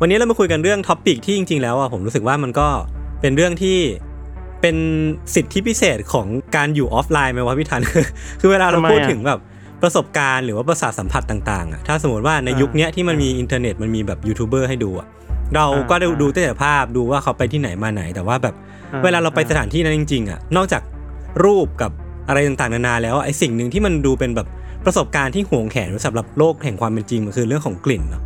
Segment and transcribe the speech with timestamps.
[0.00, 2.68] วันนี้เรามาคุยกันเรื่อง topic ที่จริง ๆ แล้วอะผมรู้สึกว่ามันก็
[3.20, 3.78] เป็นเรื่องที่
[4.60, 4.76] เป็น
[5.34, 7.82] สิทธิพิเศษของการอยู่ออฟไลน์ไหมวะพี่ธัญ
[8.40, 9.40] คือเวลาเราทำไมพูดอะถึงแบบ
[9.82, 15.06] ประสบการณ์หรือว่าประสาทสัมผัสต่างๆอะถ้าสมมติว่าในอ่ายุยุคเนี้ยที่มันมีอินเทอร์เน็ตมันมีแบบยูทูบเบอร์ให้ดูอะ
[15.54, 18.54] เราก็ได้อ่าดูแต่ภาพดูว่าเขาไปที่ไหนมาไหน แต่ว่าแบบ
[18.92, 20.82] อ่เวลาเราไปสถานที่นั้นจริง ๆอะนอกจาก
[21.44, 21.90] รูปกับ
[22.28, 24.46] อะไรต่างๆนานาแล้วไอ้สิ่งหนึ่งที่มันดูเป็นแบบ
[24.84, 28.22] ประสบการณ์ที่หวงแหนสำหรับโลกแห่งความเป็นจริงมันคือเรื่องของกลิ่นเนาะ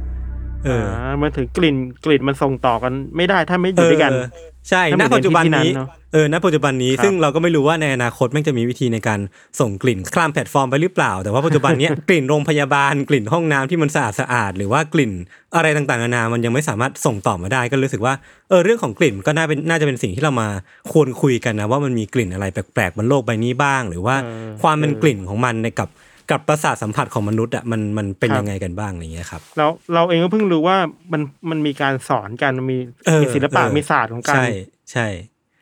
[0.66, 4.26] เอออ่ามันถึงกลิ่นกลิ่นมันส่งต่อกันไม่ได้ถ้าไม่อยู่ด้วยกันเออ
[4.68, 9.20] ใช่ถ้าณมันปัจจุบันเป็นที่นี้ที่นั้นเนอะเออณปัจจุบันนี้ครับซึ่งเราก็ไม่รู้ว่าในอนาคตแม่งจะมีวิธีในการ
[9.60, 15.12] ส่งกลิ่นข้ามแพลตฟอร์มไปหรือเปล่า แต่ว่าปัจจุบันเนี้ยกลิ่นโรงพยาบาลกลิ่นห้องน้ำที่มันสะอาดสะอาดหรือว่ากลิ่น
[15.56, 18.14] อะไรต่างๆนานามันยังไม่สามารถส่งต่อมาได้ก็รู้สึกว่า
[18.48, 20.48] เออเรื่องของกลิ่นก็น่าเป็นน่าจะเป็นสิ่งที่เรามา
[20.92, 25.88] ควรคุยกันนะว่ามันมีกลิ่นอะไรแปลกๆบนโลกใบนี้บ้าง หรือว่าเออความเป็นเออกลิ่นของมันในกับ
[26.30, 30.76] กับประสาทสัมผัสของมนุษย์อะมันมันเป็นครับยังไงกันบ้างอะไรอย่างเงี้ยครับแล้วเราเองก็เพิ่งรู้ว่า
[31.12, 34.46] มันมันมีการสอนกันมันมีเออมีศิลปะเออมีศาสตร์ของการใช่
[34.92, 35.06] ใช่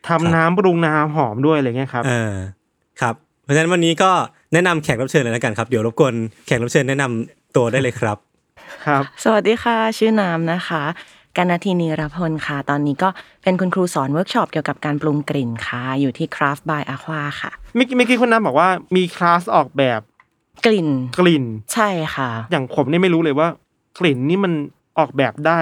[0.07, 2.33] ทำน้ำปรุงน้ำหอมด้วยอะไรเงี้ยครับเออ
[3.01, 4.11] ครับ เพราะฉะนั้นวันนี้ก็
[4.53, 6.13] แนะนำแขกรับเชิญเลยแล้วกันครับ เดี๋ยวรบกวน
[6.45, 8.17] แขกรับเชิญแนะนำตัวได้เลยครับ
[8.85, 10.83] ครับ สวัสดีค่ะ ชื่อน้ำนะคะ
[11.37, 13.09] กานาทีนีรพลค่ะ ตอนนี้ก็
[13.43, 19.99] เป็นคุณครูสอนเวิร์กช็อปเกี่ยวกับการปรุงกลิ่นค่ะ อยู่ที่ Craft by Aqua ค่ะ เมื่อกี้เมื่อกี้คุณน้ำบอกว่ามีคลาสออกแบบ
[20.65, 20.89] กลิ่น
[21.19, 23.47] กลิ่น ใช่ค่ะ อย่างผมเนี่ยไม่รู้เลยว่า
[23.99, 24.53] กลิ่นนี่มัน
[24.99, 25.59] ออกแบบได้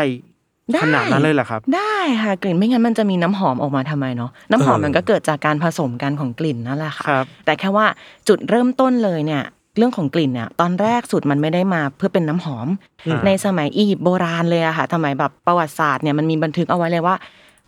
[0.73, 7.85] ได้ขนาดนั้นเลยเหรอครับ ได้ค่ะกลิ่นไม่งั้นมันจะมีน้ำหอมออกมาทำไมเนาะน้ำหอมเออมันก็เกิดจากการผสมกันของกลิ่นนั่นแหละค่ะครับแต่แค่ว่า
[8.27, 9.43] จุดเริ่มต้นเลยเนี่ย
[9.77, 12.67] เรื่องของกลิ่นเนี่ยตอนแรกสุดมันไม่ได้มาเพื่อเป็นน้ำหอม
[13.07, 17.15] อืมในสมัยอียิปต์โบราณเลยอะค่ะสมัยแบบประวัติศาสตร์เนี่ยมันมีบันทึกเอาไว้เลยว่า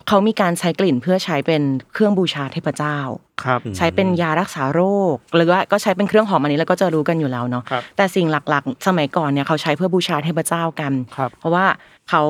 [0.08, 1.62] เขามีการใช้กลิ่นเพื่อใช้เป็น
[1.94, 2.98] เครื่องบูชาเทพเจ้า
[3.44, 4.82] ครับใช้เป็นยารักษาโร
[5.14, 11.66] ค หรือว่าก็ใช้เป็นเครื่องหอมอันนี้แล้วก็จะรู้กันอยู่แล้วเนาะครับแต่สิ่งหลักๆ สมัยก่อนเนี่ยเขาใช้เพื่อบูชาเทพเจ้ากันครับเพราะว่า
[12.10, 12.24] เขา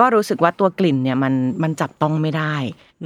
[0.00, 2.54] ก็รู้สึกว่าตัวกลิ่นเนี่ยมันมันจับต้องไม่ได้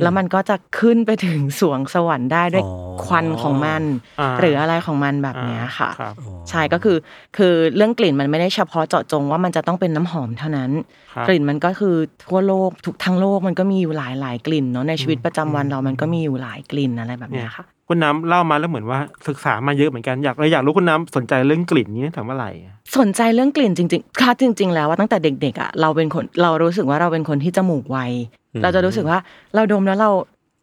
[0.02, 3.82] แล้วมันก็จะขึ้นไปถึงสวงสวรรค์ได้ด้วยอ๋อควันของมัน
[4.20, 6.14] อ่าหรืออะไรของมันแบบเนี้ยค่ะครับ
[6.50, 6.96] ใช่ก็คือ
[7.36, 10.70] คือเรื่องกลิ่นมันไม่ได้เฉพาะเจาะจงว่ามันจะต้องเป็นน้ำหอมเท่านั้น
[11.12, 11.94] ครับกลิ่นมันก็คือ
[12.26, 27.98] ทั่วโลกทุกทั้งโลกมันก็มีอยู่หลายหลายๆกลิ่นเนาะในชีวิตประจำวันเรามันก็มีอยู่หลายกลิ่นอะไรแบบเนี่เนี้ยยค่ะ คุณน้ำเล่ามาแล้วเหมือนว่าศึกษามาเยอะเหมือนกันอยากเลยอยากรู้คุณน้ำสนใจเรื่องกลิ่นนี้ตั้งแต่เมื่อไหร่อะสนใจเรื่องกลิ่นจริงๆค่ะจริง ๆ แล้วว่าตั้งแต่เด็กๆอะเราเป็นคนเรารู้สึกว่าเราเป็นคนที่จมูกไว
[28.54, 29.18] อืมเราจะรู้สึกว่า
[29.54, 30.10] เราดมแล้วเรา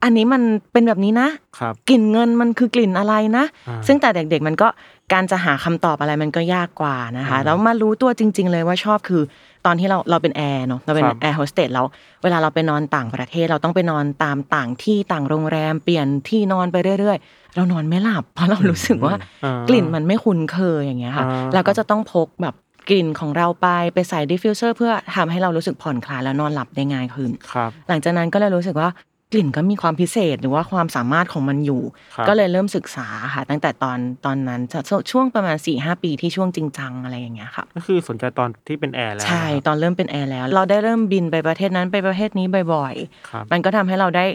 [0.04, 0.42] อันนี้มัน
[0.74, 1.28] เป็นแบบนี้นะ
[1.60, 4.68] ครับกลิ่นเงินมันคือกลิ่นอะไรนะอ่าซึ่งแต่เด็กๆมันก็
[5.14, 9.24] การจะหาคำตอบอะไรมันก็ยากกว่านะคะอ่าแล้วมารู้ตัวจริง ๆ เลยว่าชอบคือ
[9.66, 11.86] ตอนที่เราเราเป็นแอร์เนาะเราเป็นครับแอร์โฮสเตสแล้ว
[12.24, 22.56] เวลาเราไปนอนต่างประเทศเราต้องไปนอนตามต่างที่ต่างโรงแรมเปลี่ยนที่นอนไปเรื่อยๆ เรานอนไม่หลับ เพราะเรารู้สึกว่าอ่ากลิ่นมันไม่คุ้นเคยอย่างเงี้ยค่ะอ่าเราก็จะต้องพกแบบ
[22.90, 28.90] กลิ่นของเราไปไปใส่ diffuser เพื่อทำให้เรารู้สึกผ่อนคลายแล้วนอนหลับได้ง่ายขึ้นครับหลังจากนั้นก็เลยรู้สึกว่า
[29.36, 31.82] กลิ่นก็มีความพิเศษหรือว่าความสามารถของมันอยู่
[32.16, 34.80] ครับก็เลยเริ่มศึกษาค่ะ ตั้งแต่ตอนตอนนั้นจะ
[35.12, 42.96] ช่วงประมาณ4ี่หปีที่ช่วงจริงจังอะไรอย่างเงี้ยค่ะก็คือสนใจตอนที่เป็นแอร์แล้วใช่นะครับตอนเริ่มเป็นแอร์แล้ว เราได้เริ่มบินไปประเทศนั้นไปประเทศนี้บ่อย
[43.30, 44.26] ครับๆมันก็ทำให้เราได้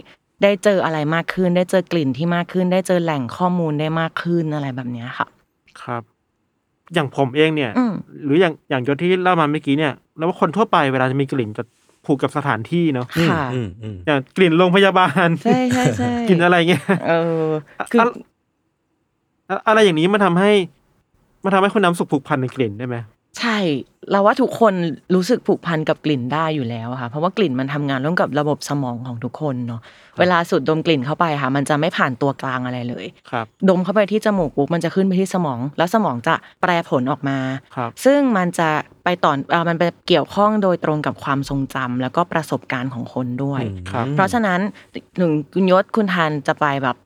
[0.43, 5.27] ได้เจออะไรมากขึ้น ได้เจอกลิ่นที่มากขึ้น ได้เจอแหล่งข้อมูลได้มากขึ้นอะไรแบบเนี้ยค่ะ
[5.83, 6.03] ครับ
[6.93, 7.93] อย่างผมเองเนี่ยอืม
[8.23, 11.63] หรืออย่างอย่างยศที่เล่ามาเมื่อกี้เนี่ย แล้วว่าคนทั่วไปเวลาจะมีกลิ่นจะ
[12.05, 17.13] ผูกกับสถานที่เนาะค่ะอืมอืมอย่างกลิ่นโรงพยาบาลใช่ใช่ใช่กลิ่นอะไรเงี้ยเอ
[17.45, 17.47] อ
[17.91, 18.09] คืออะ
[19.49, 20.51] อะอะไรอย่างนี้มันทำให้
[21.43, 22.97] มันทำให้คุณน้ำสุขผูกพันในกลิ่นได้ไหม
[23.39, 23.57] ใช่
[24.11, 24.73] เราว่าทุกคน
[25.15, 29.81] รู้สึกผูกพันกับกลิ่นได้อยู่แล้วอะค่ะ เพราะว่ากลิ่นมันทำงานร่วมกับระบบสมองของทุกคนเนาะ
[30.19, 37.37] เวลาสูดดมกลิ่นเข้าไปค่ะ มันจะไม่ผ่านตัวกลางอะไรเลย ครับ ดมเข้าไปที่จมูกปุ๊บมันจะขึ้นไปที่สมอง แล้วสมองจะแปลผลออกมา
[37.75, 38.69] ครับ ซึ่งมันจะ
[39.03, 43.61] ไปต่อเอ่อมันไปเกี่ยวข้องโดยตรงกับความทรงจำแล้วก็ประสบการณ์ของคนด้วย
[43.91, 44.59] ครับเพราะฉะนั้น
[45.17, 46.97] หนึ่งคุณยศคุณทานจะไปแบบ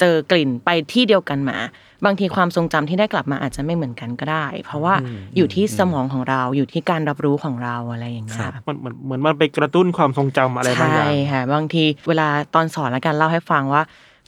[0.00, 1.56] เจอกลิ่นไปที่เดียวกันมา
[2.04, 4.94] บางทีความทรงจำที่ได้กลับมาอาจจะไม่เหมือนกันก็ได้ เพราะว่า
[5.36, 13.82] อยู่ที่สมองของเราอยู่ที่การรับรู้ของเราอะไรอย่างเงี้ยมันเหมือนเหมือนมันไปกระตุ้นความทรงจำอะไรบางอใช่ย่างค่ะบางทีเวลาตอนสอนแล้วกันเล่าให้ฟังว่า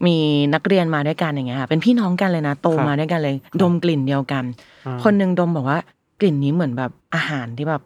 [0.07, 0.17] มี
[0.55, 4.45] นักเรียนมาด้วยกันอย่างเงี้ยค่ะเป็นพี่น้องกันเลยนะโตมาด้วยกันเลย ดมกลิ่นเดียวกัน
[4.87, 5.79] อ่าคนหนึงดมบอกว่า
[6.21, 7.83] กลิ่นนี้เหมือนแบบอาหารที่แบบ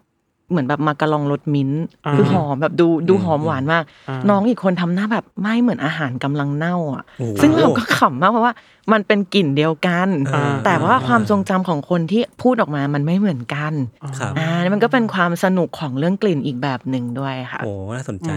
[0.51, 8.55] เหมือนแบบมากะลองรสมิ้นท์อ่าคือหอมแบบดูดูหอมหวานมากอ่าน้องอีกคนทำหน้าแบบไม่เหมือนอาหารกำลังเน่าอะโอ้โหซึ่งเราก็ขำมากเพราะว่า
[8.93, 13.73] มันเป็นกลิ่นเดียวกันอ่าแต่ว่าความทรงจำของคนที่พูดออกมามันไม่เหมือนกัน
[14.19, 18.31] ครับอ่ามันก็เป็นความสนุกของเรื่องกลิ่นอีกแบบหนึ่งด้วยค่ะโอ้น่าสนใจ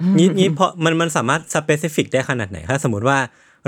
[0.00, 3.18] อืมงี้งี้เพราะมันมันสามารถ specific ได้ขนาดไหนถ้าสมมติว่า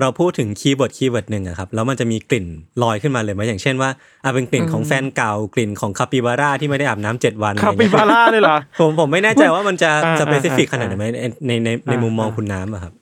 [0.00, 2.47] เราพูดถึง keyword keyword หนึ่งอะครับแล้วมันจะมีกลิ่น
[2.82, 3.91] ลอยขึ้นมาเลยไหมอย่างเช่นว่า
[4.25, 12.93] อะเป็นกลิ่นของแฟนเก่ากลิ่นของคาปิบาร่าที่ไม่ได้อาบน้ำเจ็ดวันคาปิบาร่าเลยเหรอผมผมไม่แน่ใจว่ามันจะอ่า specific อ่าขนาดไหนไหมในในในในมุมมองคุณน้ำอะครับ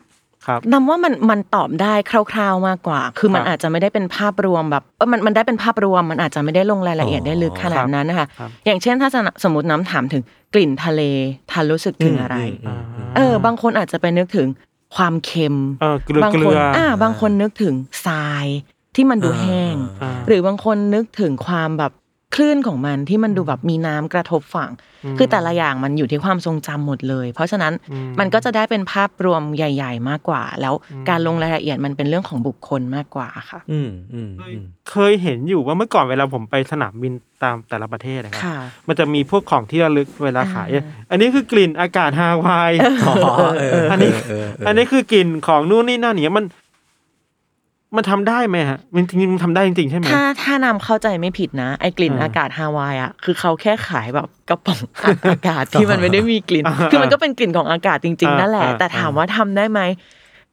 [0.47, 10.23] ครับน้ำว่ามันมันตอบได้คร่าวๆมากกว่า คือมันครับอาจจะไม่ได้เป็นภาพรวมแบบเออมันมันได้เป็นภาพรวม มันอาจจะไม่ได้ลงรายละเอียดอ๋อได้ลึกขนาดนั้นนะคะครับอย่างเช่นถ้าจะสมมติน้ำถามถึง
[10.55, 11.01] กลิ่นทะเล
[11.51, 12.37] ทันรู้สึกถึงอะไร
[12.67, 14.49] อืมอืมเออบางคนอาจจะไปนึกถึง
[14.97, 17.75] ความเค็มเออเกลือบางเกคลืนออ่าบางคนนึกถึง
[18.07, 18.47] ทราย
[18.95, 21.93] ที่มันดูแห้งอ่าหรือบางคนนึกถึงความแบบ
[22.35, 24.71] คลื่นของมันที่มันดูแบบมีน้ำกระทบฝั่ง
[25.19, 30.75] คือแต่ละอย่างมันอยู่ที่ความทรงจำหมดเลย เพราะฉะนั้นอืมมันก็จะได้เป็นภาพรวมใหญ่ ๆ มากกว่า แล้ว
[31.09, 38.57] การลงรายละเอียดมันเป็นเรื่องของบุคคลมากกว่าค่ะ อืมอืมอืมเคยเห็นอยู่ว่าเมื่อก่อนเวลาผมไปสนามบินตามแต่ละประเทศนะครับค่ะ
[38.89, 42.73] มันจะมีพวกของที่ระลึกเวลาขายอ่าอันนี้คือกลิ่นอากาศฮาวาย
[43.09, 43.15] อ๋อ
[43.59, 46.47] เออเอออันนี้เออเอันนี้คือกลิ่นของนู่นนี่นั่นเนี่ยมัน
[47.97, 59.81] มันทำได้ไหมฮะมันจริงๆมันทำได้จริงๆใช่ไหมถ้าถ้านำเข้าใจไม่ผิดนะ ไอ้กลิ่นอ่าอากาศฮาวายอะคือเขาแค่ขายแบบกระป๋องอัดอากาศที่มันไม่ได้มีกลิ่นอ่าคือมันก็เป็นกลิ่นของอากาศจริง ๆ นั่นแหละอ่าแต่ถามว่าทำได้ไหม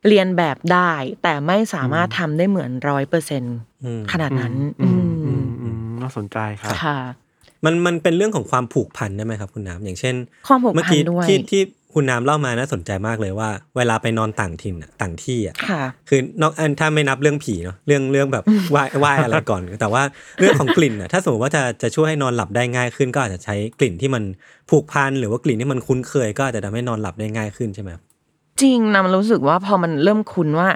[0.08, 0.92] เรียนแบบได้
[1.24, 6.98] แต่ไม่สามารถทำได้เหมือนร้อยเปอร์เซ็นต์อืมขนาดนั้น อืมอือืมมอืมน่าสนใจครับค่ะ
[7.66, 10.16] มันมันเป็นเรื่องของความผูกพันได้ไหมครับคุณน้ำอย่างเช่น
[10.48, 11.62] ความผูกพันเมื่อกี้ด้วยที่ที่
[11.96, 20.04] คุณน้ำเล่ามาน่าสนใจมากเลยว่า เวลาไปนอนต่างถิ่นอะต่างที่อะค่ะคือนอกอันถ้าไม่นับเรื่องผีเนาะเรื่องเรื่องแบบไหว้ไหว้อะไรก่อน แต่ว่า
[20.40, 24.24] เรื่องของกลิ่นอะถ้าสมมติว่าจะจะช่วยให้นอนหลับได้ง่ายขึ้น ก็อาจจะใช้กลิ่นที่มัน
[24.70, 28.04] ผูกพันหรือว่ากลิ่นที่มันคุ้นเคย ก็อาจจะทำให้นอนหลับได้ง่ายขึ้นใช่ไหมครับ
[28.62, 30.68] จริงนะมันรู้สึกว่าพอมันเริ่มคุ้นว่า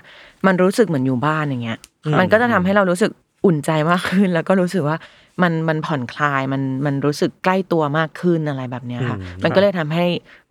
[0.46, 1.80] มันรู้สึกเหมือนอยู่บ้านอย่างเงี้ย
[2.20, 3.12] มันก็จะทำให้เรารู้สึก
[3.46, 4.98] อุ่นใจมากขึ้น แล้วก็รู้สึกว่า
[5.44, 10.06] มันมันผ่อนคลายมันมันรู้สึกใกล้ตัวมากขึ้นอะไรแบบเนี้ยค่ะอืมมันก็เลยทำให้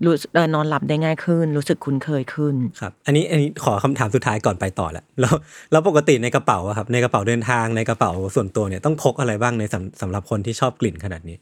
[0.07, 5.35] รู้สึกเออนอนหลับได้ง่ายขึ้น รู้สึกคุ้นเคยขึ้นครับ อันนี้อันนี้ขอคำถามสุดท้ายก่อนไปต่อแหละแล้ว
[5.73, 11.39] แล้วปกติในกระเป๋าอะครับในกระเป๋าเดินทางในกระเป๋าส่วนตัวเนี่ยต้องพกอะไรบ้างในสำสำหรับคนที่ชอบกลิ่นขนาดนี้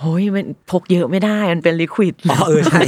[0.00, 2.80] โอ้ยมันพกเยอะไม่ได้มันเป็นลิควิดอ๋อเออใช่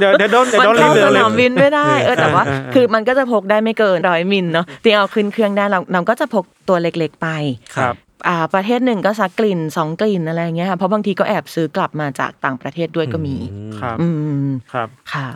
[0.00, 7.28] เดี๋ยวเดี๋ยวโดนเดี๋ยวมันโดนรีเข้าบเดิสนเลยนามบินไม่ได้เออแต่ว่าเออเออคือมันก็จะพกได้ไม่เกินร้อยมิลเนาะที่เอาขึ้นเครื่องได้เราเราก็จะพกตัวเล็กๆไป
[7.76, 8.09] ครับอ่า
[8.54, 13.36] ประเทศหนึ่งก็สักกลิ่นสองกลิ่นอะไรอย่างเงี้ยค่ะเพราะบางทีก็แอบซื้อกลับมาจากต่างประเทศด้วยก็มี
[13.80, 14.08] ครับอื
[14.48, 15.28] มครับค่ะ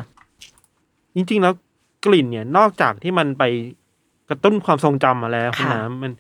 [1.15, 1.55] จริงๆแล้ว
[2.07, 3.45] กลิ่นเนี่ยนอกจากที่มันไป
[4.29, 6.13] กระตุ้นความทรงจำมาแล้วคุณค่ะน้ำมัน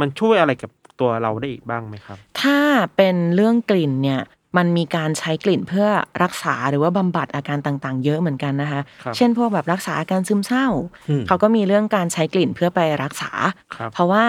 [0.00, 0.70] มันช่วยอะไรกับ
[1.00, 2.60] ตัวเราได้อีกบ้างไหมครับ ถ้า
[2.96, 4.20] เป็นเรื่องกลิ่นเนี่ย
[4.56, 5.86] มันมีการใช้กลิ่นเพื่อ
[6.22, 10.66] รักษาหรือว่าบำบัดอาการต่างๆ เยอะเหมือนกันนะคะครับเช่นพวกแบบรักษาอาการซึมเศร้า
[11.08, 13.30] อืมเขาก็มีเรื่องการใช้กลิ่นเพื่อไปรักษา
[13.76, 14.24] ครับเพราะว่า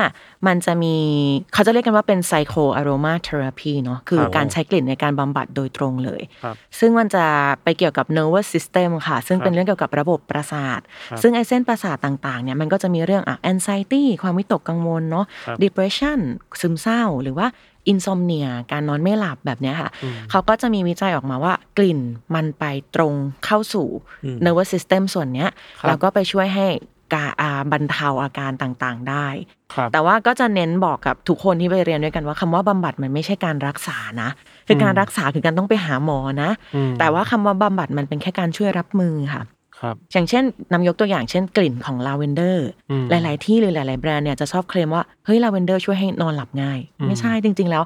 [0.48, 0.96] มันจะมี
[1.54, 7.26] เขาจะเรียกกันว่าเป็น psycho aroma therapy เนาะคือครับการใช้กลิ่นในการบำบัดโดยตรงเลยครับซึ่งมันจะ
[7.64, 10.80] ไปเกี่ยวกับ nervous system ค่ะ ซึ่งครับเป็นเรื่องเกี่ยวกับระบบประสาท
[11.10, 16.20] ครับซึ่งไอ้เส้นประสาทต่างๆเนี่ยมันก็จะมีเรื่องอะ anxiety ความวิตกกังวลเนาะครับ depression
[16.62, 17.48] ซึมเศร้าหรือว่า
[17.92, 19.90] insomnia การนอนไม่หลับแบบเนี้ยค่ะ
[20.30, 22.00] เขาก็จะมีวิจัยออกมาว่ากลิ่น
[22.36, 23.14] มันไปตรง
[23.46, 23.88] เข้าสู่
[24.46, 26.68] nervous system ส่วนเนี้ยครับแล้วก็ไปช่วยให้
[27.14, 29.28] กาอาบรรเทาอาการต่างๆได้
[29.74, 34.30] ครับแต่ว่าก็จะเน้นบอกกับทุกคนที่ไปเรียนด้วยกันว่าคำว่าบำบัดมันไม่ใช่การรักษานะ
[34.68, 39.42] คือการรักษาคือการต้องไปหาหมอนะอืมแต่ว่าคำว่าบำบัดมันเป็นแค่การช่วยรับมือค่ะ
[39.82, 47.84] ครับอย่างเช่นนำยกตัวอย่างเช่นกลิ่นของลาเวนเดอร์อืมหลาย ๆ ที่หรือหลาย ๆ แบรนด์เนี่ยจะชอบเคลมว่าเฮ้ยลาเวนเดอร์ช่วยให้นอนหลับง่ายอืมไม่ใช่จริง ๆ แล้ว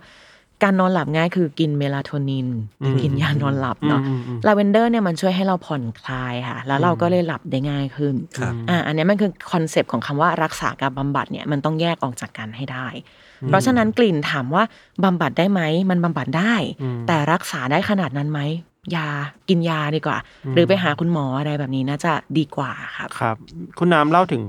[0.63, 2.47] การนอนหลับง่ายคือกินเมลาโทนิน
[2.83, 12.87] อืมกินยานอนหลับเนาะอืมอืมลาเวนเดอร์เนี่ยมันช่วยให้เราผ่อนคลายค่ะ แล้วเราก็เลยหลับได้ง่ายขึ้นครับอ่าอันเนี้ยมันคือ concept ของคำว่ารักษากับบำบัดเนี่ยมันต้องแยกออกจากกันให้ได้
[13.47, 14.63] เพราะฉะนั้นกลิ่นถามว่า
[15.03, 18.39] บำบัดได้ไหมมันบำบัดได้อืมแต่รักษาได้ขนาดนั้นไหม
[18.95, 19.07] ยา
[19.49, 23.35] กินยาดีกว่าอืมหรือไปหาคุณหมออะไรแบบนี้น่าจะดีกว่าครับครับ
[23.79, 24.43] คุณน้ำเล่าถึง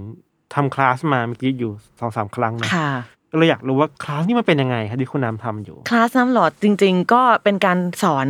[0.55, 2.91] ทำคลาสมาเมื่อกี้อยู่สองสามครั้งนะค่ะ
[3.33, 8.29] ก็เลยอยากรู้ว่าคลาสนี่มันเป็นยังไงครับที่คุณน้ำทำอยู่ คลาสน้ำหลอดจริง ๆ ก็เป็นการสอน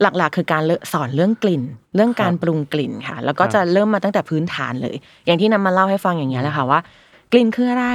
[0.00, 1.62] หลักๆ คือการเลสอนเรื่องกลิ่น
[1.94, 4.94] เรื่องการครับปรุงกลิ่นค่ะ แล้วก็ครับจะเริ่มมาตั้งแต่พื้นฐานเลย
[5.26, 6.80] อย่างที่นำมาเล่าให้ฟังอย่างเงี้ยแหละค่ะว่า
[7.32, 7.86] กลิ่นคืออะไร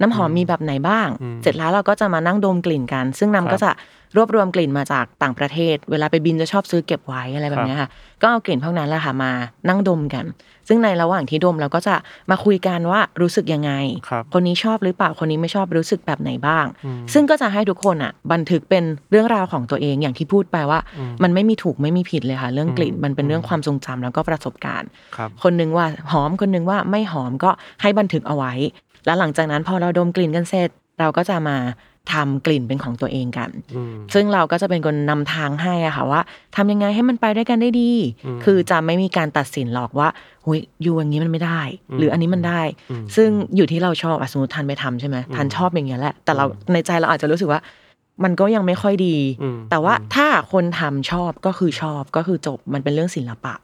[0.00, 3.70] น้ำหอมมีแบบไหนบ้างอืมเสร็จแล้วเราก็จะมานั่งดมกลิ่นกัน ซึ่งครันำบก็จะ
[4.16, 7.88] รวบรวมกลิ่นมาจากต่างประเทศ เวลาไปบินจะชอบซื้อเก็บไว้อะไรแบบเนี้ยค่ะ
[8.22, 9.32] ก็เอากลิ่นพวกนั้นแหละค่ะมา
[9.68, 10.24] นั่งดมกัน
[10.68, 11.94] ซึ่งในระหว่างที่ดมเราก็จะ
[12.30, 13.72] มาคุยกันว่ารู้สึกยังไง
[14.08, 27.50] ครับคนนี้ชอบหรือเปล่า คนนี้ไม่ชอบรู้สึกแบบไหนบ้างอืมซึ่งก็จะให้ทุกคนอะบันทึกเป็นเรื่องราวของตัวเองอย่างที่พูดไปว่าอืมมันไม่มีถูกไม่มีผิดเลยค่ะ เรื่องกลิ่นอืมมันเป็นเรื่องความทรงจำแล้วก็ประสบการณ์ครับคนหนึงว่าหอมคนหนึงว่าไม่หอมก็
[27.82, 28.52] ให้บันทึกเอาไว้
[29.08, 31.56] แล้วหลังจากนั้นพอเราดมกลิ่นกันเสร็จ เราก็จะมา
[32.12, 36.20] ทำกลิ่นเป็นของตัวเองกันอืมซึ่งเราก็จะเป็นคนนำทางให้อะค่ะว่า
[36.56, 37.90] ทำยังไงให้มันไปด้วยกันได้ดี
[38.26, 40.08] อืมคือจะไม่มีการตัดสินหรอกว่า
[40.44, 41.60] หุยอยู่อย่างนี้มันไม่ได้
[41.90, 42.60] อืมหรืออันนี้มันได้
[42.90, 47.60] อืมซึ่งอยู่ที่เราชอบอะสมมติทันไปทำใช่ไหมอืมทันชอบอย่างเงี้ยแหละ แต่เราอืมในใจเราอาจจะรู้สึกว่า
[48.24, 53.54] มันก็ยังไม่ค่อยดีอืมแต่ว่าอืมถ้าคนทำชอบก็คือชอบก็คือจบมันเป็นเรื่องศิลปะ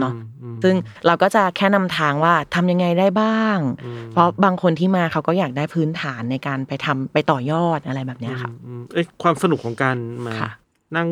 [0.00, 0.74] เนาะอืมซึ่ง
[1.06, 10.50] เราก็จะแค่นำทางว่าทำยังไงได้บ้างอืมเพราะบางคนที่มาเขาก็อยากได้พื้นฐานในการไปทำไปต่อยอดอะไรแบบเนี้ยค่ะอืมอืมเอ้ยความสนุกของการมาค่ะ
[10.96, 11.08] นั่ง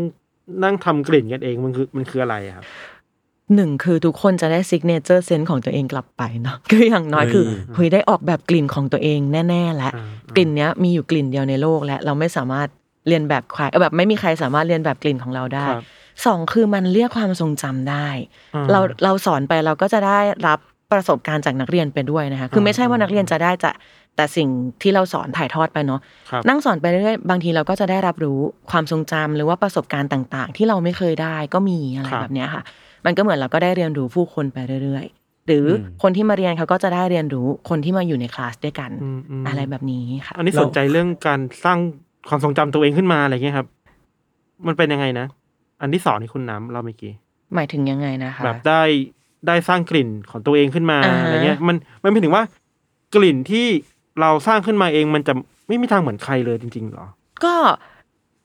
[0.65, 2.65] นั่งทำกลิ่นกันเองมันคือมันคืออะไรอะครับ
[3.55, 10.05] หนึ่งคือทุกคนจะได้ signature scent ของตัวเองกลับไปเนาะคืออย่างน้อยคือเฮ้ยเฮ้ยได้ออกแบบกลิ่นของตัวเองแน่ๆแล้วอ่า
[10.37, 12.69] กลิ่นเนี้ยมีอยู่กลิ่นเดียวในโลกและเราไม่สามารถ
[13.09, 15.85] เลียนแบบใครเออแบบไม่มีใครสามารถเลียนแบบกลิ่นของเราได้ครับ
[16.25, 18.09] สองคือมันเรียกความทรงจำได้
[18.55, 20.59] อ่าเราเราสอนไปเราก็จะได้รับ
[20.93, 23.71] ประสบการณ์จากนักเรียนไปด้วยนะคะคือไม่ใช่ว่านักเรียนจะได้จะ
[24.17, 24.49] แต่สิ่ง
[24.83, 28.39] ที่เราสอนถ่ายทอดไปเนาะครับนั่งสอนไปเรื่อยๆบางทีเราก็จะได้รับรู้
[28.71, 32.63] ความทรงจำหรือว่าประสบการณ์ต่าง ๆ ที่เราไม่เคยได้ก็มีอะไรครับแบบเนี้ยค่ะ
[33.07, 41.79] มันก็เหมือนเราก็ได้เรียนรู้ผู้คนไปเรื่อยๆหรืออมคนที่มาเรียนเขาก็จะได้เรียนรู้คนที่มาอยู่ในคลาสด้วยกันอืมมอะไรแบบนี้ค่ะอันนี้สนใจเรื่องการสร้าง
[42.29, 43.67] ความทรงจำตัวเองขึ้นมาอะไรเงี้ยครับ
[44.67, 45.27] มันเป็นยังไงนะ
[45.81, 47.13] อันที่สอนที่คุณน้ำเราเมื่อกี้
[47.55, 48.83] หมายถึงยังไงนะคะ แบบได้
[49.47, 52.43] ได้สร้างกลิ่นของตัวเองขึ้นมาอ่าฮะอะไรเงี้ย มันมันเป็นถึงว่า
[53.15, 53.67] กลิ่นที่
[54.21, 55.33] เราสร้างขึ้นมาเองมันจะ
[55.69, 57.07] ไม่มีทางเหมือนใครเลยจริงๆหรอ
[57.45, 57.55] ก็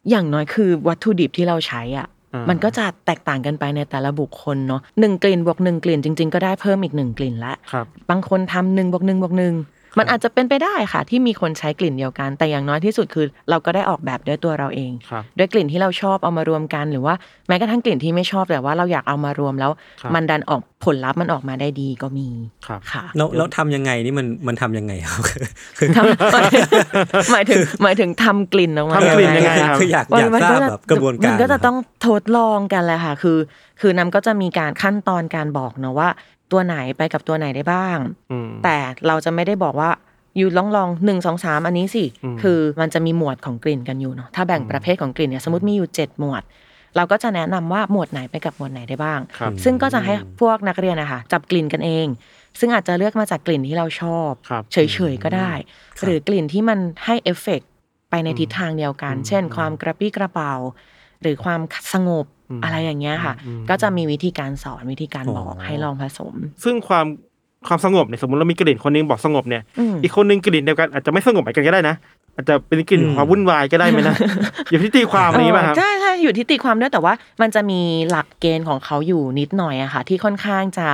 [0.10, 9.54] อย่างน้อยคือวัตถุดิบที่เราใช้อะอ่ามัมันก็จะแตกต่างกันไปในแต่ละบุคคลเนาะหนึ่งกลิ่นบวกหนึ่งกลิ่นจริง ๆ ก็ได้เพิ่มอีกหนึ่งกลิ่นละครับบางคนทำหนึ่งบวกหนึ่งบวกหนึ่ง
[9.98, 17.14] มันอาจจะเป็นไปได้ค่ะ ที่มีคนใช้กลิ่นเดียวกัน แต่อย่างน้อยที่สุดคือ เราก็ได้ออกแบบด้วยตัวเราเองครับด้วยกลิ่นที่เราชอบเอามารวมกัน หรือว่า
[17.48, 19.72] แม้กระทั่งกลิ่นที่ไม่ชอบแต่ว่าเราอยากเอามารวมแล้ว
[20.02, 22.28] ครับมันดันออกผลลัพธ์มันออกมาได้ดีก็มี
[22.68, 25.22] ครับค่ะแล้วแล้วทำยังไงนี่มันมันทำยังไงครับ
[25.78, 33.38] คือทำหมายถึงหมายถึงทำกลิ่นออกมาทำกลิ่นยังไงครับคืออยากมันอยากมันทราบจะแบบกระบวนการมันก็จะนะครับต้องทดลองกันแหละค่ะ คือ
[33.82, 36.10] คือน้ำก็จะมีการขั้นตอนการบอกเนาะว่า
[36.52, 37.98] ตัวไหนไปกับตัวไหนได้บ้าง
[38.32, 38.78] อืมแต่
[39.08, 39.92] เราจะไม่ได้บอกว่า
[40.38, 46.44] อยู่ลองลองหนึ่งสองสามอันนี้สิอืมคือมันจะมีหมวดของกลิ่นกันอยู่เนาะถ้าแบ่งประเภทของกลิ่นเนี่ยสมมติมีอยู่เจ็ดหมวด
[46.96, 52.08] เราก็จะแนะนำว่าหมวดไหนไปกับหมวดไหนได้บ้างครับซึ่งก็จะให้พวกนักเรียนนะคะจับกลิ่นกันเอง
[52.60, 54.78] ซึ่งอาจจะเลือกมาจากกลิ่นที่เราชอบครับเฉ
[55.12, 55.52] ยๆก็ได้
[56.04, 57.70] หรือกลิ่นที่มันให้เอฟเฟกต์
[58.10, 60.54] ไปในทิศทางเดียวกันอืมเช่น ความกระปรี้กระเปร่า
[61.22, 61.62] หรือความ
[61.94, 67.06] สงบ อืมอะไรอย่างเงี้ยค่ะอืมก็จะมีวิธีการสอนวิธีการบอกอ๋อให้ลองผสม ซึ่งความ
[67.68, 71.96] ความสงบเนี่ยสมมติเรามีกลิ่นคนนึงบอกสงบเนี่ยอืมอีกคนนึงกลิ่นเดียวกันอาจจะไม่สงบเหมือนกันก็ได้นะ
[72.36, 74.16] อาจจะเป็นกลิ่นอืมความวุ่นวายก็ได้ไหมนะ
[74.72, 80.88] อยู่ที่ตีความอันนี้ป่ะครับเออใช่ใช่อยู่ที่ตีความด้วยแต่ว่า มันจะมีหลักเกณฑ์ของเขาอยู่นิดหน่อยอะค่ะ ที่ค่อนข้างจะ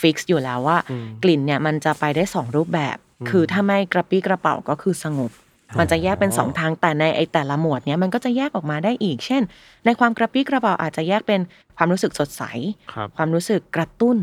[0.00, 5.30] ฟิกซ์อยู่แล้วว่าอืมกลิ่นเนี่ยมันจะไปได้สองรูปแบบอืมคือถ้าไม่กระปี้กระเป๋าก็คือสงบ
[5.78, 9.42] มันจะแยกเป็นสองทางแต่ในไอแต่ละหมวดเนี้ยมันก็จะแยกออกมาได้อีก เช่น
[9.84, 11.40] ในความกระปี้กระเป๋าอาจจะแยกเป็น
[11.76, 12.42] ความรู้สึกสดใส
[12.92, 14.18] ครับความรู้สึกกระตุ้น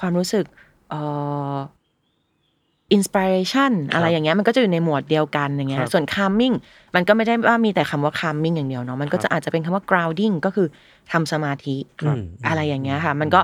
[0.00, 0.44] ความรู้สึก
[0.90, 1.00] เอ่
[1.54, 1.56] อ
[2.94, 6.54] inspiration อะไรอย่างเงี้ยมันก็จะอยู่ในหมวดเดียวกันอย่างเงี้ยครับส่วน calming
[6.94, 10.68] มันก็ไม่ได้ว่ามีแต่คำว่า calming อย่างเดียวเนาะมันก็ครับจะอาจจะเป็นคำว่า grounding ก็คือ
[11.12, 12.16] ทำสมาธิครับ
[12.46, 13.40] อะไรอย่างเงี้ยค่ะ มันก็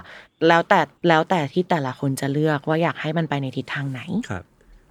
[0.49, 4.45] แล้วแต่แล้วแต่ที่แต่ละคนจะเลือกว่าอยากให้มันไปในทิศทางไหนครับ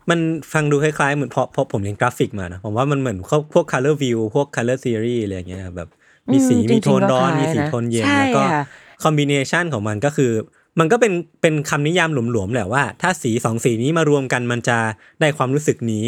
[0.10, 0.19] มัน
[0.53, 5.89] ฟังดูคล้ายๆ เหมือนเพราะเพราะผมเรียนกราฟิกมานะ ผมว่ามันเหมือนพวกพวก color wheel พวก color theory อะไรอย่างเงี้ยครับแบบ
[6.31, 8.62] มีสีอืมมีจริงๆโทนร้อนก็คล้ายมีสีนะโทนเย็นใช่แล้วก็ค่ะ
[9.03, 10.31] คอมบิเนชันของมันก็คือ
[10.79, 14.77] มันก็เป็นเป็นคำนิยามหลวมๆแหละว่า ถ้าสีสองสีนี้มารวมกันมันจะ
[15.19, 16.05] ได้ความรู้สึกนี้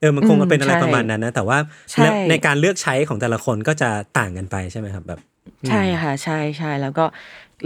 [0.00, 1.58] เออมันคงอืมเป็นอะไรใช่ประมาณนั้นนะ แต่ว่า
[1.92, 5.20] ใช่ในในการเลือกใช้ของแต่ละคนก็จะต่างกันไปใช่ไหมครับแบบ
[5.68, 7.04] ใช่ค่ะ ใช่ใช่แล้วก็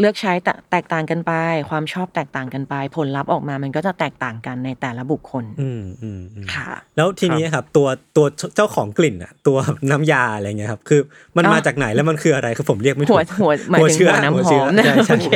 [0.00, 1.33] เลือกใช้แตแตกต่างกันไป
[1.71, 8.26] ความชอบแตกต่างกันไป ผลลัพธ์ออกมามันก็จะแตกต่างกันในแต่ละบุคคล อืมอืมอืมค่ะ แล้วทีนี้ครับตัวตัว
[8.57, 9.57] เจ้าของกลิ่นอะ ตัว
[9.90, 11.00] น้ำยาอะไรเงี้ยครับ คือ
[11.37, 15.28] มันอ๋อมาจากไหนแล้วมันคืออะไรคือผมเรียกไม่ถูหัวกหัวหมายถึงเชื้หัวน้ำหอมนะใช่โอใช่เค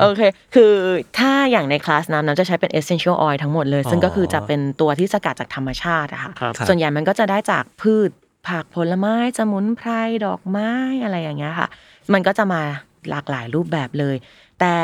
[0.00, 0.22] โอเค
[0.54, 0.72] คือ
[1.18, 8.10] ถ้าอย่างในคลาสน้ำน้ำจะใช้เป็น essential oil ทั้งหมดเลย ซึ่งก็คือจะเป็นตัวที่สกัดจากธรรมชาติอะค่ะครับส่วนใหญ่มันก็จะได้จากพืช
[8.48, 9.90] ผักผลไม้สมุนไพร
[10.26, 10.70] ดอกไม้
[11.04, 11.68] อะไรอย่างเงี้ยค่ะ
[12.12, 12.62] มันก็จะมา
[13.10, 14.16] หลากหลายรูปแบบเลย
[14.60, 14.76] แต่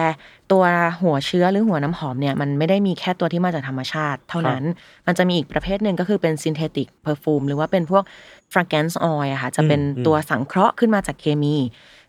[0.53, 0.65] ตัว
[1.03, 4.62] หัวเชื้อหรือหัวน้ำหอมเนี่ยมันไม่ได้มีแค่ตัวที่มาจากธรรมชาติ เท่านั้น
[5.07, 8.05] มันจะมีอีกประเภทหนึ่งก็คือเป็น synthetic perfume หรือว่าเป็นพวก
[8.53, 11.57] fragrance oil อะค่ะจะเป็นอืมตัวสังเคราะห์ขึ้นมาจากเคมี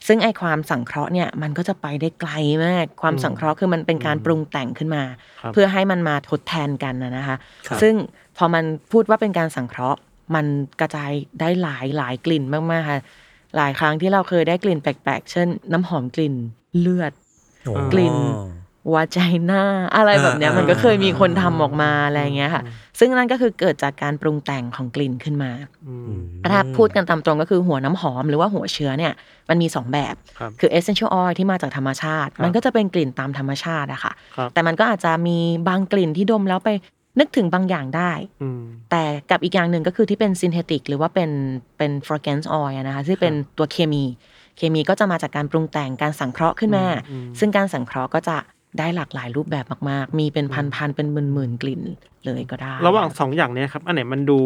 [0.07, 2.31] ซึ่งไอความสังเคราะห์เนี่ยมันก็จะไปได้ไกล
[2.65, 5.03] มาก ความสังเคราะห์คือมันเป็นการปรุงแต่งขึ้นมา
[5.41, 7.37] ครับเพื่อให้มันมาทดแทนกันนะนะคะ
[7.67, 7.93] ครับซึ่ง
[8.37, 9.99] พอมันพูดว่าเป็นการสังเคราะห์
[10.35, 10.45] มัน
[10.79, 13.01] กระจายได้หลายหลายกลิ่นมากๆค่ะ
[13.57, 16.35] หลายครั้งที่เราเคยได้กลิ่นแปลกๆ เช่น น้ำหอมกลิ่น
[16.79, 17.11] เลือด
[17.65, 18.15] โอ้กลิ่น
[18.93, 19.63] วาใจหน้า
[19.95, 22.63] อะไรแบบเนี้ยอ่ามัมันก็เคยมีคนทำออกมาอะไรอย่างเงี้ยค่ะ
[22.99, 25.51] ซึ่งนั่นก็คือเกิดจากการปรุงแต่งของกลิ่นขึ้นมา
[25.85, 29.13] อืมอืมถ้าพูดกันตามตรงก็คือหัวน้ำหอมหรือว่าหัวเชื้อเนี่ย
[29.49, 36.69] มันมีสองแบบครับคือ essential oil ที่มาจากธรรมชาติครับมันก็จะเป็นกลิ่นตามธรรมชาติอะค่ะครับแต่มันก็อาจจะมีบางกลิ่นที่ดมแล้วไป
[37.19, 41.31] นึกถึงบางอย่างได้อืมแต่กับอีกอย่างหนึ่งก็คือที่เป็น synthetic หรือว่าเป็น
[41.77, 44.03] เป็น fragrance oil อะนะคะที่เป็นตัวเคมี
[44.57, 48.37] เคมีก็จะมาจากการปรุงแต่งการสังเคราะห์ขึ้นมาอืมซึ่งการสังเคราะห์ก็จะ
[48.79, 51.81] ได้หลากหลายรูปแบบมาก ๆ มีเป็นพันๆเป็นหมื่นๆกลิ่น
[52.25, 54.37] เลยก็ได้ ระหว่างสองอย่างเนี้ยครับ อันไหนมันดู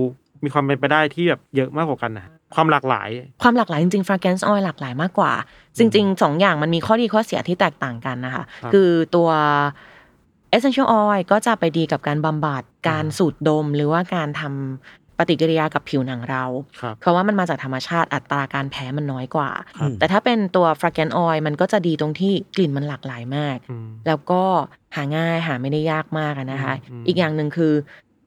[0.44, 3.10] มีความเป็นไปได้ที่แบบเยอะมากกว่ากันนะความหลากหลาย
[3.42, 5.32] ความหลากหลายจริงๆ fragrance oil หลากหลายมากกว่า
[5.78, 9.30] จริงๆสองอย่างมันมีข้อดีข้อเสียที่แตกต่างกันนะคะครับคือตัว
[10.56, 16.44] essential oil ก็จะไปดีกับการบำบัดการสูดดม หรือว่าการทำปฏิกิริยากับผิวหนังเรา
[16.82, 24.44] ครับเพราะว่ามันมาจากธรรมชาติอัตราการแพ้มันน้อยกว่าครับแต่ถ้าเป็นตัว fragrance oil มันก็จะดีตรงที่กลิ่นมันหลากหลายมากอืมแล้วก็
[24.96, 27.74] หาง่ายหาไม่ได้ยากมากอะนะคะอืมอีกอย่างหนึ่งคือ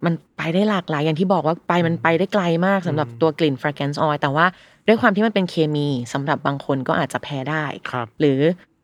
[0.05, 4.47] มันไปได้หลากหลายอย่างที่บอกว่าไปมันไปได้ไกลมากสำหรับอืมตัวกลิ่น fragrance oil แต่ว่า
[4.87, 8.41] ด้วยความที่มันเป็นเคมีสำหรับบางคนก็อาจจะแพ้ได้ครับหรือ